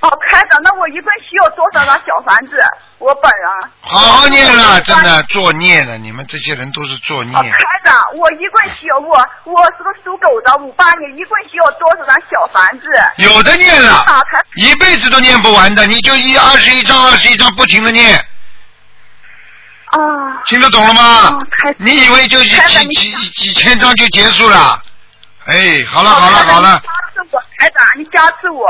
[0.00, 2.56] 哦，台长，那我一共需要多少张小房子？
[2.98, 3.70] 我本人。
[3.82, 7.42] 好好念了，真的作孽的，你们这些人都是作孽哦，。
[7.42, 12.86] 台长，我一共需要我我是个属狗的，五八年，一共需要多少张小房子？
[13.18, 14.06] 有的念了，
[14.56, 18.16] 一辈子都念不完的，你就一二十一张二十一张不停的念，
[19.86, 20.40] 啊。
[20.46, 21.74] 听得懂了吗哦台？
[21.76, 24.82] 你以为就几几几几千张就结束了？
[25.44, 28.66] 哎，好了好了好了，加持我，台长，你加持我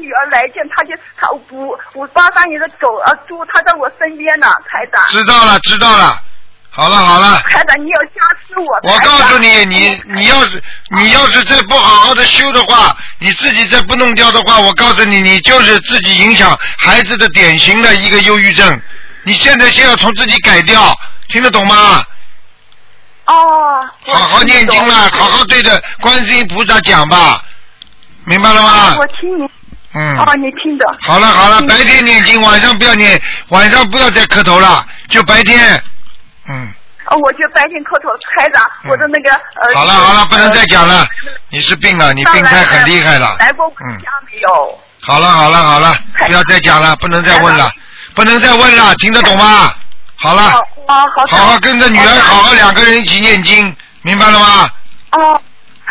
[0.00, 5.04] 女儿来见，他就他五五八三年的狗啊猪，他在我身边呢，台长。
[5.08, 6.22] 知道了知道了，
[6.70, 7.42] 好了好了。
[7.42, 8.90] 台长，你要加持我。
[8.90, 10.62] 我告诉你，你你要是
[10.96, 18.80] 你要是再不好好的修的话，你自己再不弄掉的话，我告诉你，你就是自己影响孩子的典型的一个忧郁症。
[19.24, 20.96] 你现在先要从自己改掉，
[21.28, 22.02] 听得懂吗？
[23.26, 23.88] 哦。
[24.06, 27.44] 好好念经了，好好对着观世音菩萨讲吧，
[28.24, 29.06] 明白了吗啊我？
[29.08, 29.48] 听你。
[29.94, 30.16] 嗯。
[30.18, 30.84] 哦，你听的。
[31.00, 35.82] 好了好了，白天念经，晚上不要念，晚上不要再磕头了，就白天。
[36.48, 36.72] 嗯。
[37.06, 39.74] 哦，我就白天磕头，台长，嗯我的那个呃。
[39.74, 41.08] 好了好了，不能再讲了呃，
[41.48, 43.36] 你是病了，你病态很厉害了。
[43.40, 43.98] 来过我嗯。
[44.00, 44.78] 家没有？
[45.02, 47.68] 好了好了好了，不要再讲了，不能再问了，
[48.14, 49.74] 不能再问了，听得懂吗？
[50.16, 51.36] 好了，哦哦，好。
[51.38, 54.70] 好好跟着女儿，哦好好两个人一起念经，明白了吗？
[55.12, 55.42] 哦。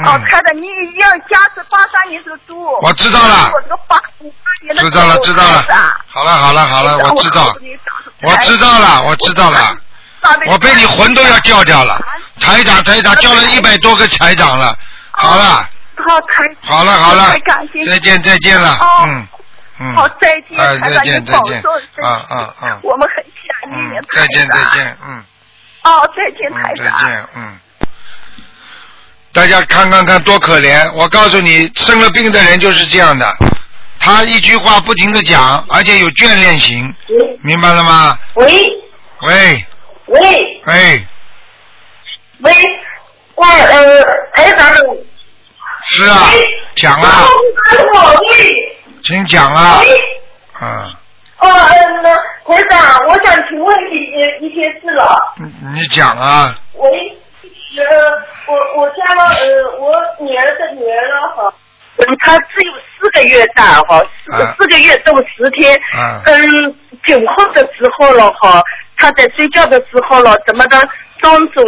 [0.06, 2.66] 哦嗯，台长，你一定要加持八三年是个猪。
[2.82, 5.66] 我知道了我这个八五八年的知道了知道了，
[6.08, 7.56] 好了好了好了，我知道
[8.22, 9.78] 我知道了我知道了，
[10.48, 12.00] 我被你魂都要掉掉了，
[12.40, 14.76] 台长台长叫了一百多个台长了，
[15.12, 16.44] 好了好，台。
[16.62, 17.36] 好了好了
[17.88, 19.28] 再见再见了，哦嗯
[19.82, 22.02] 嗯，好，再见，哎再台长，你见再见保重身体。
[22.02, 24.58] 啊啊啊我们很想嗯念，再见再。
[24.72, 25.24] 见，嗯。
[25.84, 27.06] 哦，再见，台长。
[27.06, 27.60] 见，嗯。
[29.32, 30.92] 大家看看看多可怜！
[30.94, 33.26] 我告诉你，生了病的人就是这样的，
[34.00, 36.94] 他一句话不停的讲，而且有眷恋型，
[37.44, 38.18] 明白了吗？
[38.36, 38.48] 喂。
[39.22, 39.66] 喂，
[40.08, 40.22] 喂。
[40.66, 41.08] 喂，
[42.40, 42.52] 喂，
[43.36, 44.06] 喂，呃，
[46.76, 47.28] 讲啊，
[49.04, 49.82] 请讲啊，
[50.54, 50.92] 啊，
[51.40, 55.34] 哦，嗯，那台长，我想请问你呃一些事了。
[55.38, 56.90] 你你讲啊，喂，
[57.84, 61.54] 呃，我我家呃，我女儿的女儿呢，哈，
[61.98, 64.56] 嗯，她只有四个月大哈，四、啊。
[64.58, 66.22] 四个月都十天，啊。
[66.26, 68.62] 嗯，九号的时候了哈，
[68.98, 70.78] 她在睡觉的时候了，怎么的，
[71.22, 71.62] 双手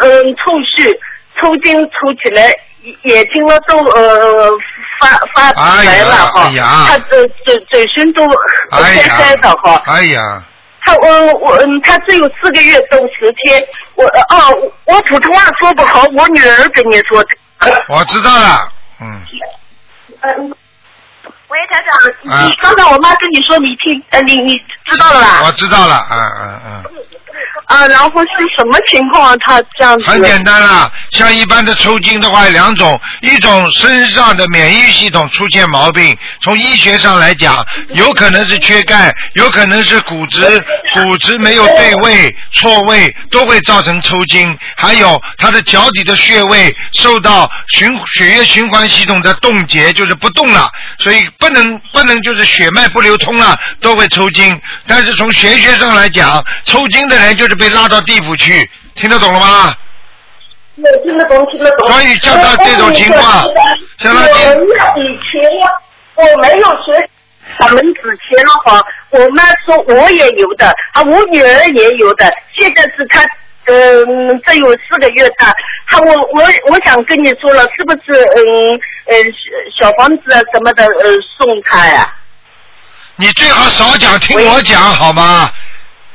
[0.00, 0.98] 嗯抽搐，
[1.40, 4.50] 抽筋抽起来，眼眼睛了都呃
[5.00, 8.24] 发发出来了哈，哎呀她的嘴嘴唇都
[8.70, 9.72] 哎开开的哈。
[9.72, 10.42] 呀，，哎呀，
[10.82, 13.62] 他我我嗯，他只有四个月都十天，
[13.98, 14.54] 我呃哦，
[14.86, 17.30] 我我普通话说不好，我女儿跟你说的。
[17.88, 18.68] 我知道了，
[19.00, 19.20] 嗯，
[20.20, 20.54] 嗯，
[21.48, 25.42] 喂，台长，啊你刚才我妈跟你说，你听呃，你你知道了吧？
[25.46, 26.84] 我知道了，嗯嗯嗯。
[27.68, 29.36] 啊，然后是什么情况啊？
[29.46, 30.10] 他这样子？
[30.10, 44.56] 很简单啦，像一般的抽筋的话，两种，一种身上的免疫系统出现毛病，从医学上来讲，有可能是缺钙，有可能是骨质骨质没有对位、错位，都会造成抽筋。
[44.76, 54.58] 还有他的脚底的穴位受到循血液循环系统的冻结，就是不动了，所以不能不能就是血脉不流通了，都会抽筋。
[54.86, 59.76] 但是从玄学上来讲，抽筋的人就是被拉到地府去，听得懂了吗？
[60.76, 61.90] 我听得懂，听得懂。
[61.90, 63.54] 所以像他这种情况我
[63.98, 64.64] 像他这我
[65.02, 65.68] 以前呀，
[66.14, 67.10] 我没有学
[67.56, 73.22] 法门之前的话，我妈说我也有的，啊，我女儿也有的，现在是她。
[73.70, 75.52] 嗯，这有四个月大，
[75.88, 79.14] 他我我我想跟你说了，是不是嗯呃
[79.76, 82.10] 小小房子啊什么的呃送他呀、
[83.16, 85.50] 你最好少讲，听我讲好吗？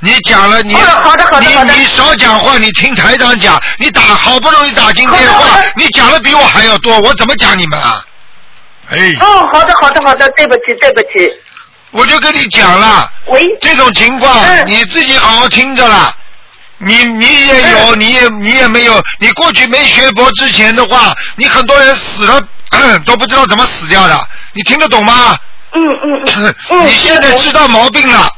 [0.04, 8.02] 你讲了，你、哦好的好的好的你你少讲话，你听台长讲，你打好不容易打进电话你讲的比我还要多，我怎么讲你们啊？
[8.92, 11.32] 哎，哦，好的好的好的，对不起对不起，
[11.92, 14.64] 我就跟你讲了，喂，这种情况、嗯。
[14.68, 16.14] 你自己好好听着了。
[16.80, 18.00] 你你也有，嗯。
[18.02, 22.42] 你也你也没有，你过去没学佛之前的话，你很多人死了
[23.06, 25.38] 都不知道怎么死掉的，你听得懂吗？
[25.76, 26.56] 嗯嗯嗯。
[26.72, 28.30] 嗯， 你现在知道毛病了，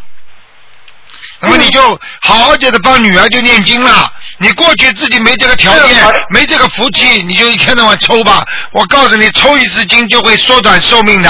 [1.41, 1.81] 那么你就
[2.21, 4.11] 好好点的帮女儿就念经了。
[4.37, 8.45] 你过去自己没这个条件没这个福气，你就一天到晚抽吧。
[8.71, 11.29] 我告诉你，抽一次经就会缩短寿命的。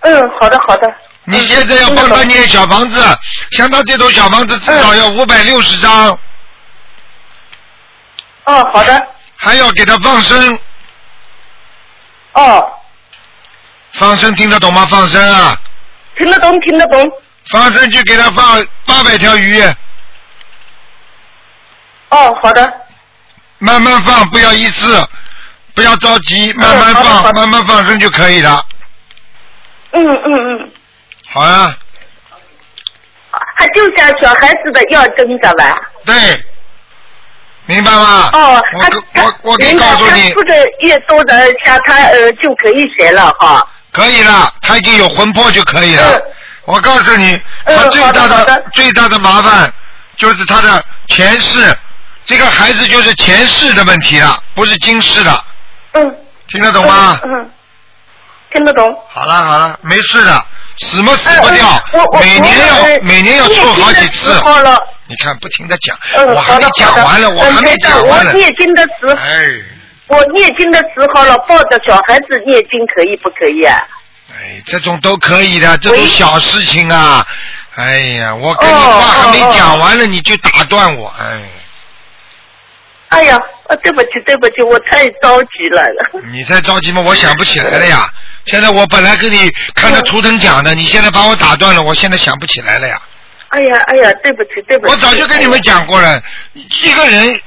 [0.00, 0.94] 嗯，好的好的。
[1.24, 3.02] 你现在要帮他念小房子，
[3.50, 6.18] 像他这种小房子至少要五百六十张，
[8.44, 9.06] 哦，好的。
[9.36, 10.58] 还要给他放生，
[12.32, 12.72] 哦，
[13.92, 14.86] 放生听得懂吗？
[14.86, 15.54] 放生啊，
[16.16, 17.12] 听得懂，听得懂。
[17.50, 19.62] 放生就给他放八百条鱼，
[22.08, 22.72] 哦，好的。
[23.58, 25.08] 慢慢放，不要一次，
[25.74, 28.62] 不要着急，慢慢放，慢慢放生就可以了。
[29.92, 30.70] 嗯嗯嗯，
[31.28, 31.74] 好啊。
[33.58, 35.74] 他就像小孩子的要挣着吧？
[36.04, 36.14] 对，
[37.66, 38.30] 明白吗？
[38.32, 43.66] 哦，我我我可以告诉你他，四个月多的，像他呃就可以学了哈。
[43.92, 46.18] 可以了，他已经有魂魄就可以了。
[46.18, 46.22] 嗯
[46.66, 49.72] 我告诉你，嗯他最大的最大的麻烦
[50.16, 51.76] 就是他的前世，
[52.24, 55.44] 这个孩子就是前世的问题了，不是今世的，
[55.92, 56.16] 嗯。
[56.48, 57.18] 听得懂吗？
[57.24, 57.50] 嗯，嗯
[58.52, 58.96] 听得懂。
[59.08, 60.44] 好了好了，没事的，
[60.78, 61.82] 死么死不掉
[62.20, 64.44] 每年我要呃每年要抽好几次念经的时。
[64.44, 64.78] 候了。
[65.08, 68.36] 你看不停的讲，嗯，我还没讲完了，我嗯还没讲完了我。
[68.36, 69.46] 念经的时候，哎
[70.08, 73.76] 我念经的时候了，抱着小孩子念经可以不可以啊？
[74.30, 77.26] 哎，这种都可以的，这种小事情啊。
[77.74, 81.42] 哎呀，我跟你哦话还没讲完了，你就打断我，哎。
[83.08, 83.36] 哎呀，
[83.68, 85.82] 啊，对不起，对不起，我太着急了。
[86.32, 87.00] 你太着急吗？
[87.00, 88.08] 我想不起来了呀。
[88.46, 93.00] 现在我本来跟你看着图腾讲的，你现在把我打断了，我现在想不起来了呀。
[93.48, 94.92] 哎呀，哎呀，对不起，对不起。
[94.92, 96.20] 我早就跟你们讲过了，
[96.54, 97.40] 一个人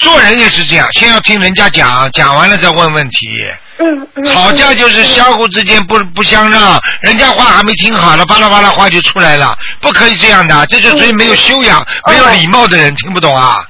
[0.00, 3.46] 做人也是这样，先要听人家讲，讲完了再问问题。
[3.78, 4.24] 嗯嗯。
[4.24, 13.62] 吵架就是相互之间不不相让，人家话还没听好了，巴拉巴拉话就出来了，不可以这样的，这就属于没有修养、没有礼貌的人，听不懂啊？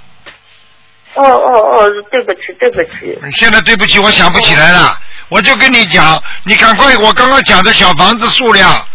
[1.15, 3.19] 哦哦哦，对不起，对不起。
[3.35, 4.97] 现在对不起，我想不起来了，
[5.29, 8.87] 我就跟你讲，你赶快，我刚刚讲的小房子数量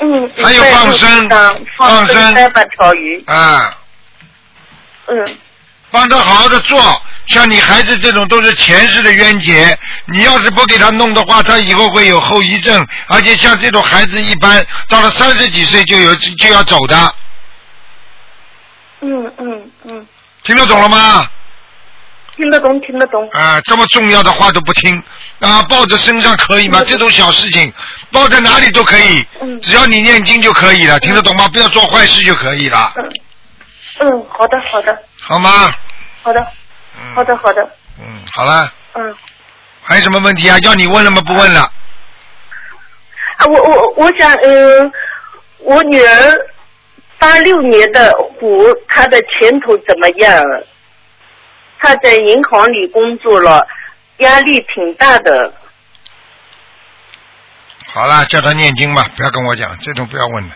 [0.00, 0.30] 嗯。
[0.42, 3.24] 还有放生放放生三百条鱼。
[3.26, 3.74] 啊，
[5.06, 5.38] 嗯。
[5.96, 7.02] 帮他好好的做。
[7.28, 12.86] 像你孩子这种都是前世的冤结，你要是不给他弄的话，他以后会有后遗症。
[13.06, 17.14] 而且像这种孩子，一般到了三十几岁就有就要走的，
[19.00, 20.06] 嗯嗯嗯。
[20.44, 21.26] 听得懂了吗？
[22.36, 23.26] 听得懂，听得懂。
[23.30, 25.02] 啊，这么重要的话都不听
[25.40, 26.84] 啊，抱着身上可以吗？
[26.86, 27.72] 这种小事情
[28.12, 31.48] 抱在哪里都可以，嗯只要你念经就可以了，听得懂吗？
[31.48, 33.10] 不要做坏事就可以了，嗯
[33.98, 35.50] 嗯，好的，好的，好吗？
[36.22, 36.40] 好的，
[36.98, 37.62] 嗯，好的，好的。
[37.98, 39.16] 嗯，好了，嗯，
[39.82, 40.58] 还有什么问题啊？
[40.62, 41.22] 要你问了吗？
[41.26, 41.60] 不问了。
[43.36, 44.92] 啊，我我我想，嗯，
[45.60, 46.34] 我女儿
[47.18, 50.42] 八六年的虎，她的前途怎么样？
[51.78, 53.66] 她在银行里工作了，
[54.18, 55.52] 压力挺大的。
[57.92, 60.54] 好了，叫她念经吧，不要跟我讲，这种不要问了。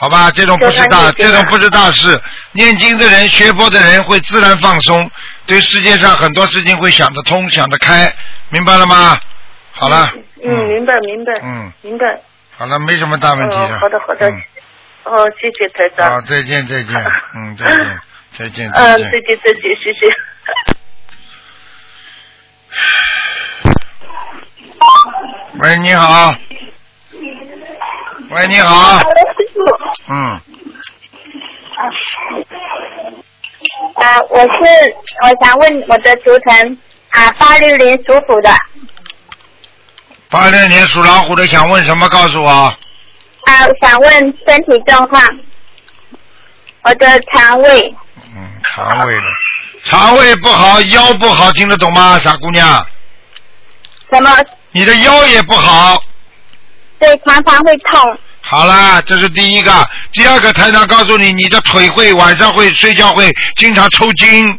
[0.00, 2.18] 好吧，这种不是大，这种不是大事。
[2.52, 5.10] 念经的人、学佛的人会自然放松，
[5.44, 8.10] 对世界上很多事情会想得通、想得开，
[8.48, 9.20] 明白了吗？
[9.72, 10.10] 好了。
[10.42, 11.32] 嗯，明白明白。
[11.42, 12.18] 嗯，明白。
[12.56, 13.76] 好了，没什么大问题了。
[13.76, 14.32] 哦好的好的嗯
[15.04, 16.10] 哦，谢谢台长。
[16.12, 16.94] 好，再见 再见，
[17.36, 18.00] 嗯，再见
[18.38, 19.20] 再见再嗯，见再。
[19.20, 20.08] 见再见，谢谢。
[25.60, 26.34] 喂，你好。
[28.30, 29.00] 喂，你好。
[30.08, 30.40] 嗯，
[33.94, 34.48] 啊，我是
[35.22, 36.78] 我想问我的图腾
[37.10, 38.54] 啊，八六年属虎的
[40.28, 42.08] 八六年属老虎的想问什么？
[42.08, 42.50] 告诉我。
[42.50, 42.76] 啊，
[43.66, 44.12] 我想问
[44.46, 45.22] 身体状况，
[46.82, 47.94] 我的肠胃
[48.36, 49.22] 嗯，肠胃的，
[49.84, 52.86] 肠胃不好，腰不好，听得懂吗，傻姑娘？
[54.12, 54.30] 什么
[54.72, 56.02] 你的腰也不好。
[56.98, 59.72] 对常常会痛，好啦，这是第一个。
[60.12, 64.58] 第二个，台长告诉你，你的腿会晚上会睡觉会经常抽筋。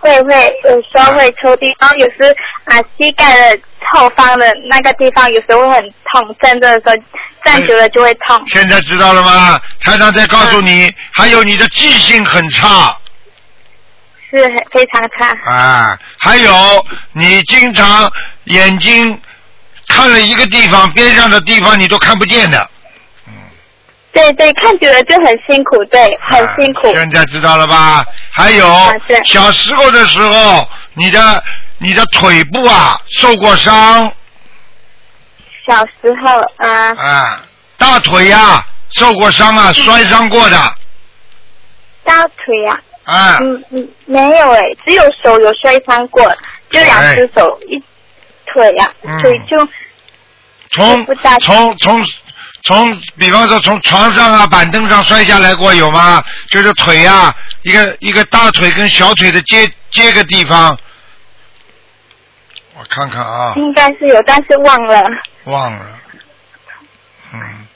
[0.00, 0.32] 会会
[0.64, 3.60] 有时候会抽筋，然后有时啊膝盖的
[3.92, 7.04] 后方的那个地方有时候会很痛，站着的时候
[7.44, 8.40] 站久了就会痛。
[8.46, 9.60] 现在知道了吗？
[9.80, 12.96] 台长在告诉你，还有你的记性很差
[14.30, 16.52] 是很非常差，啊，还有
[17.12, 18.10] 你经常
[18.44, 19.20] 眼睛
[19.88, 22.70] 看了一个地方，边上的地方你都看不见的。
[23.26, 23.32] 嗯
[24.10, 26.92] 对对，看久了就很辛苦，对，很辛苦啊。
[26.94, 28.04] 现在知道了吧？
[28.30, 28.66] 还有、
[29.06, 31.44] 是小时候的时候，你的
[31.78, 34.10] 你的腿部啊受过伤
[35.66, 37.44] 小时候啊，啊，
[37.76, 40.56] 大腿呀、受过伤啊，摔伤过的
[42.02, 43.38] 大腿呀、啊。
[43.40, 46.24] 嗯嗯，没有哎，只有手有摔伤过，
[46.70, 47.80] 就两只手，一
[48.58, 49.16] 腿呀、嗯。
[49.18, 49.56] 腿就
[50.70, 51.06] 从
[51.40, 52.04] 从从
[52.64, 56.22] 从，比方说从床上啊、板凳上摔下来过有吗？
[56.50, 57.32] 就是腿呀、
[57.62, 60.76] 一个一个大腿跟小腿的接接个地方，
[62.74, 65.02] 我看看啊，应该是有，但是忘了。
[65.44, 65.86] 忘了，
[67.32, 67.66] 嗯，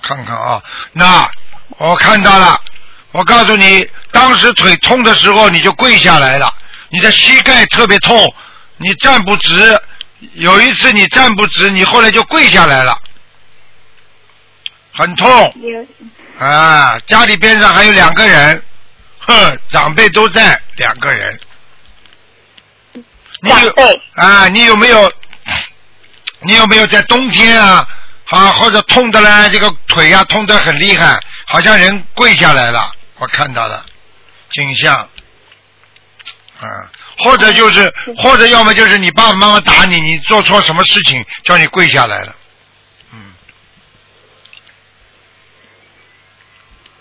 [0.00, 1.28] 看看啊，那
[1.76, 2.58] 我看到了，
[3.10, 6.54] 我告诉你，当时腿痛的时候你就跪下来了，
[6.88, 8.16] 你的膝盖特别痛，
[8.78, 9.78] 你站不直，
[10.34, 13.00] 有一次你站不直，你后来就跪下来了，
[14.92, 15.86] 很痛有
[16.44, 16.98] 啊！
[17.06, 18.62] 家里边上还有两个人，
[19.20, 21.40] 哼，长辈都在，两个人。
[23.40, 23.52] 你
[24.14, 24.48] 啊？
[24.48, 25.12] 你有没有？
[26.40, 27.86] 你有没有在冬天啊，
[28.26, 29.48] 啊或者痛的呢？
[29.50, 33.84] 这个腿啊痛得很厉害，好像人跪下来了，我看到了
[34.50, 34.96] 景象，
[36.60, 36.66] 啊，
[37.18, 42.34] 或者就是，或者要么就是你爸爸妈妈打你，你做错什么事情叫你跪下来了，
[43.12, 43.32] 嗯，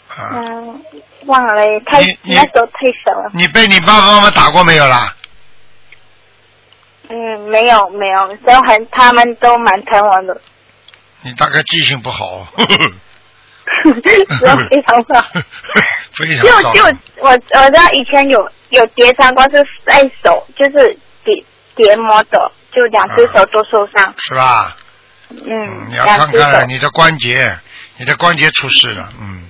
[0.10, 0.82] 啊，嗯，
[1.26, 3.32] 忘了，太那时候太小了。
[3.34, 5.16] 你被你爸爸妈妈打过没有啦？
[7.10, 10.42] 嗯，没有没有，都很他们都蛮疼我的，
[11.22, 12.66] 你大概记性不好，是
[14.04, 15.24] 非常棒。
[16.14, 21.44] 非常 就就我我知道以前有有叠伤过，是在手，就是叠
[21.76, 24.14] 叠磨的，就两只手都受伤。
[24.18, 24.76] 是吧？
[25.30, 26.68] 嗯，你要看看。
[26.70, 27.58] 你的关节，
[27.98, 29.44] 你的关节出事了，嗯，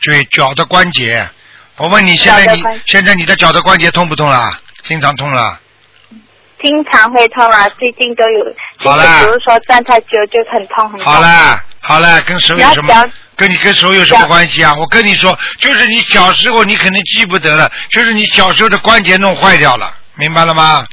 [0.00, 1.28] 对脚的关节。
[1.76, 4.48] 我问你，现在你现在你的脚的关节痛不痛啦？
[4.84, 5.58] 经常痛啦？
[6.62, 8.44] 经常会痛啊，最近都有，
[8.78, 11.12] 就是比如说站太久就很痛很痛。
[11.12, 13.04] 好了好了，跟手有什么？
[13.36, 14.74] 跟你跟手有什么关系啊？
[14.74, 20.86] 我跟你说，就是你小时候你肯定记不得了，就是你小时候的关节弄坏掉了，明白了吗？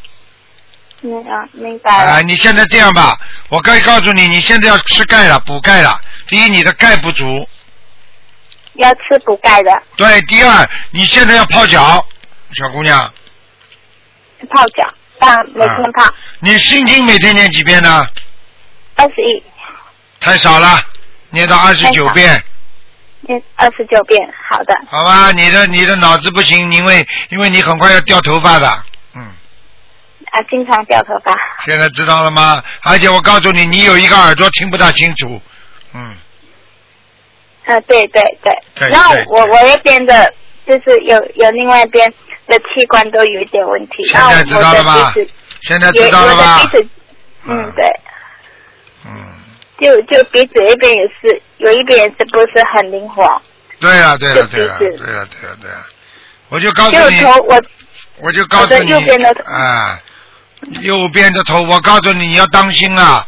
[1.04, 2.12] 嗯啊，明白了。
[2.12, 3.18] 啊，你现在这样吧，
[3.50, 6.00] 我该告诉你，你现在要吃钙了，补钙了。
[6.28, 7.26] 第一，你的钙不足；
[8.74, 12.06] 要吃补钙的，对，第二，你现在要泡脚，
[12.54, 13.12] 小姑娘。
[14.50, 18.08] 泡脚，但每天泡你心经每天念几遍呢？
[18.96, 19.44] 二十一，
[20.20, 20.84] 太少了，
[21.32, 22.44] 念到二十九遍。
[23.22, 24.20] 念二十九遍，
[24.50, 24.76] 好的。
[24.90, 25.32] 好吧？
[25.32, 29.22] 你的你的脑子不行，因为因为你很快要掉头发的，嗯，
[30.32, 31.38] 啊，经常掉头发。
[31.68, 32.64] 现在知道了吗？
[32.82, 35.40] 而且我告诉你，你有一个耳朵听不大清楚，
[35.94, 36.18] 嗯，
[37.66, 38.54] 呃，对对对。
[38.74, 40.34] 对然后我我那边的，
[40.66, 42.12] 就是有有另外一边
[42.48, 44.04] 的器官都有一点问题。
[44.08, 45.14] 现在知道了吧
[45.62, 46.60] 现在知道了吧
[47.46, 47.86] 嗯，对，
[49.06, 49.26] 嗯，
[49.82, 53.42] 就就鼻子一边也是，有一边也是不是很灵活。
[53.80, 55.86] 对了对了就对了鼻子对了对了对了，
[56.50, 57.62] 我就告诉你，就头我
[58.20, 60.00] 我就告诉你，右边的头啊，
[60.82, 63.26] 右边的头，我告诉你，你要当心啊！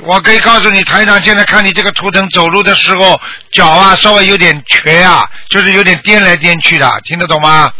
[0.00, 3.18] 我可以告诉你，台长现在看你这个图腾走路的时候，
[3.50, 7.72] 脚啊稍微有点瘸啊，就是有点颠来颠去的，听得懂吗？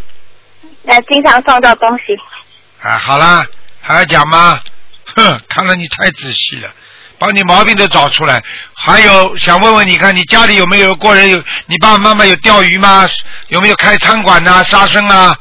[0.87, 2.05] 呃经常撞到东西。
[2.81, 3.45] 啊，好啦，
[3.83, 4.59] 还要讲吗？
[5.17, 6.71] 哼，看来你太仔细了，
[7.19, 8.43] 把你毛病都找出来。
[8.75, 11.39] 还有想问问你看，你家里有没有过人有？
[11.67, 13.07] 你爸爸妈妈有钓鱼吗？
[13.49, 15.37] 有没有开餐馆呐、杀生啊？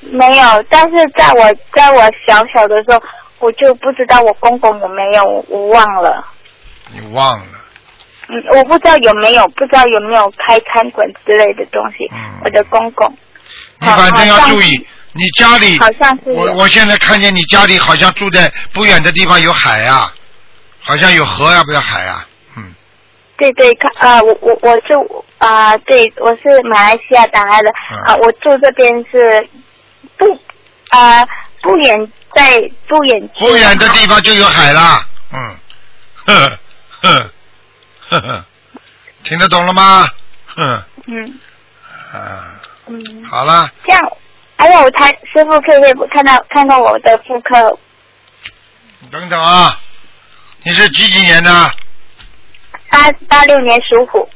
[0.00, 3.02] 没有，但是在我在我小小的时候，
[3.40, 6.24] 我就不知道我公公有没有，我我忘了。
[6.92, 7.46] 你忘了？
[8.28, 11.96] 嗯，我不知道有没有，不知道有没有开餐馆之类的东西。
[12.12, 13.12] 嗯我的公公
[13.80, 20.12] 你反正要注意，你家里好像是有我我现在看见你家里好像住在不远的地方有海啊，
[20.88, 22.26] 好像有河呀、不要海啊。
[22.56, 22.74] 嗯，
[23.36, 27.70] 对对，看啊、我我我住啊、对，我是马来西亚打来的。
[27.90, 29.46] 嗯啊、我住这边是
[30.16, 30.26] 不
[30.88, 31.26] 啊、
[31.60, 32.58] 不远在
[32.88, 35.06] 不远不远的地方就有海啦。
[35.30, 35.56] 嗯，
[36.24, 36.58] 呵
[37.02, 37.30] 呵
[38.08, 38.44] 呵呵，
[39.22, 40.08] 听得懂了吗？
[40.56, 41.38] 嗯，嗯
[42.14, 44.00] 啊，嗯，好了，这样，
[44.56, 47.78] 还有他师傅可以看到看到我的妇科
[49.10, 49.78] 等等啊，
[50.68, 51.50] 你是几几年的？
[52.90, 54.28] 八八六年属虎，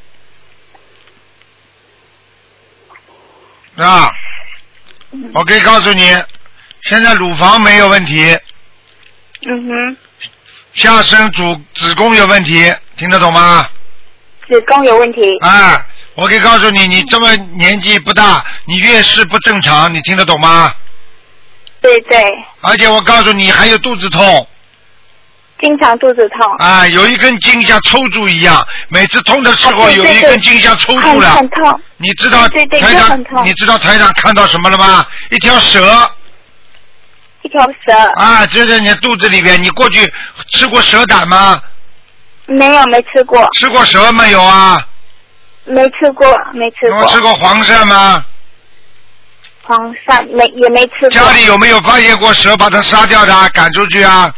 [3.75, 4.11] 啊，
[5.35, 6.11] 我可以告诉你，
[6.81, 8.35] 现在乳房没有问题，
[9.45, 9.97] 嗯哼，
[10.73, 13.69] 下身主子宫有问题，听得懂吗？
[14.47, 20.73] 子宫有问题，啊，我可以告诉你，你这么年纪不大，你月事不正常，你听得懂吗？
[21.79, 24.47] 对对，而且我告诉你，还有肚子痛
[25.63, 31.29] 经常肚子痛，啊，有一根筋像抽住一样，每次痛的时候有一根筋像抽住了。
[31.29, 35.05] 很痛，你知道对对台长你知道台长看到什么了吗？
[35.29, 36.11] 一条蛇
[37.43, 39.61] 一条蛇，啊，就在你的肚子里边。
[39.63, 40.13] 你过去
[40.51, 41.61] 吃过蛇胆吗？
[42.45, 44.85] 没有没吃过，吃过蛇没有啊？
[45.63, 48.25] 没吃过没吃过，有吃过黄鳝吗？
[49.61, 54.33] 黄鳝没也没吃过，家里有没有发现过蛇把它杀掉的啊，赶出去啊？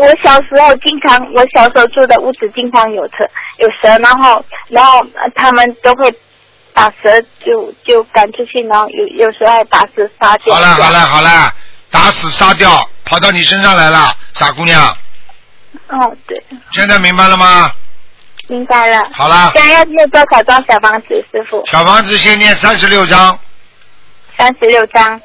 [0.00, 3.28] 我小时候经常，我小时候住的屋子经常有蛇，
[3.58, 6.12] 有蛇，然后然后呃他们都会
[6.72, 10.54] 把蛇就就赶出去，然后有有时候还把蛇杀掉。
[10.54, 11.52] 好了好了好了，
[11.90, 12.70] 打死杀掉，
[13.04, 14.84] 跑到你身上来了，傻姑娘，
[15.88, 17.70] 哦，对，现在明白了吗？
[18.48, 19.04] 明白了。
[19.14, 21.64] 好了，现在要念多少张小房子，师傅？
[21.66, 23.36] 小房子先念三十六张，
[24.38, 25.20] 三十六张。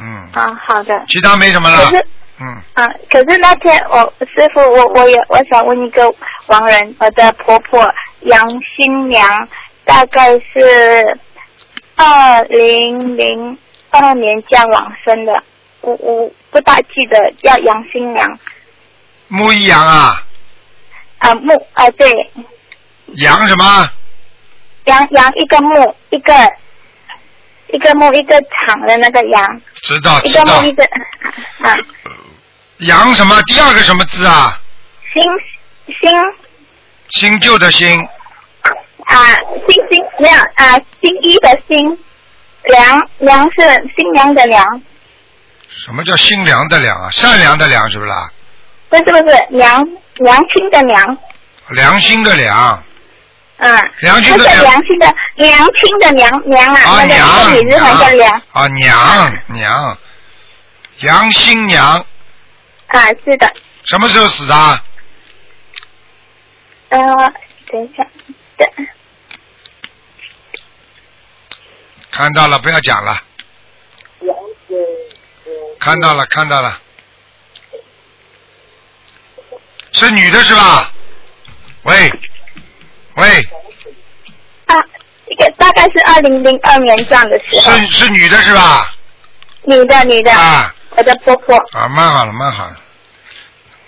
[0.00, 1.04] 嗯，啊，好的。
[1.06, 2.06] 其他没什么了可是，
[2.42, 6.12] 嗯，啊，可是那天我师傅，我我也我想问一个
[6.48, 7.88] 亡人，我的婆婆
[8.22, 8.36] 杨
[8.74, 9.48] 新娘，
[9.84, 11.18] 大概是
[11.94, 13.56] 二零零
[13.90, 15.32] 二年降往生的，
[15.82, 18.38] 我我不大记得叫杨新娘。
[19.28, 20.20] 木一阳啊，
[21.18, 22.10] 啊木啊对。
[23.18, 23.88] 杨什么？
[24.86, 26.34] 杨杨一个木一个
[27.68, 30.44] 一个木一个厂的那个杨，知道一知道。
[30.44, 30.82] 个木一个
[31.62, 31.76] 啊
[32.86, 33.40] 阳什么？
[33.46, 34.58] 第二个什么字啊？
[35.12, 35.22] 新
[35.86, 36.10] 新
[37.10, 38.00] 新旧的新，
[39.04, 39.16] 啊，
[39.68, 41.98] 新新没有啊，新一的新，
[42.64, 43.60] 良良是
[43.96, 44.64] 新娘的良，
[45.68, 47.10] 什么叫新良的良啊？
[47.10, 48.30] 善良的良是不是啦？
[48.88, 51.18] 不是不是良良心的良，
[51.68, 52.82] 良心的良，
[53.58, 54.62] 嗯，良心的良。
[54.62, 58.42] 良心的良心的良娘啊，啊那女字旁的良。
[58.52, 59.98] 啊娘娘，
[61.00, 62.04] 杨新娘
[62.92, 63.52] 啊，是的，
[63.84, 64.84] 什么时候死的啊？
[66.90, 66.98] 呃，
[67.68, 68.06] 等一下，
[68.58, 68.66] 对，
[72.10, 73.16] 看到了，不要讲了。
[75.80, 76.78] 看到了，看到了，
[79.92, 80.92] 是女的是吧？
[81.84, 82.12] 喂，
[83.16, 83.40] 喂，
[84.66, 84.76] 啊，
[85.26, 88.94] 这个大概是二零零二年这样的时候，是是女的是吧？
[89.64, 92.76] 女的女的，啊我的婆婆，啊，蛮好了，蛮好了。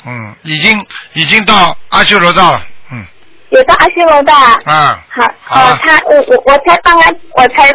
[0.07, 2.63] 嗯，已经已经到阿修罗道了。
[2.91, 3.07] 嗯，
[3.51, 4.35] 已有到阿修罗道。
[4.65, 7.69] 啊，好，好哦，他我我我才刚刚我才，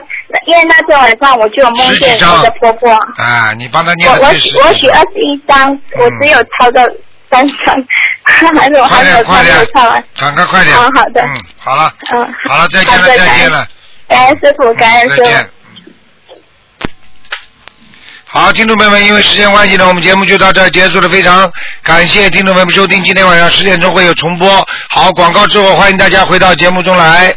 [0.46, 6.84] 因为那天晚上我就有梦见我的婆婆，啊，你帮他念了我最十几许我许二十一张，我只有抄到
[7.32, 7.76] 三张，
[8.58, 10.76] 还是我还没有抄没有快点抄完。，赶快快点。
[10.76, 13.68] 好好的嗯，好了，嗯，好了，再见了，再见了。
[14.08, 15.50] 感恩师傅，感恩师傅。。
[18.32, 21.10] 好，听众朋友们，因为时间关系呢，我们节目就到这儿结束了。
[21.10, 21.52] 非常
[21.82, 24.68] 感谢听众朋友们收听，今天晚上十点钟会有重播。
[24.88, 27.34] 好，广告之后欢迎大家回到节目中来。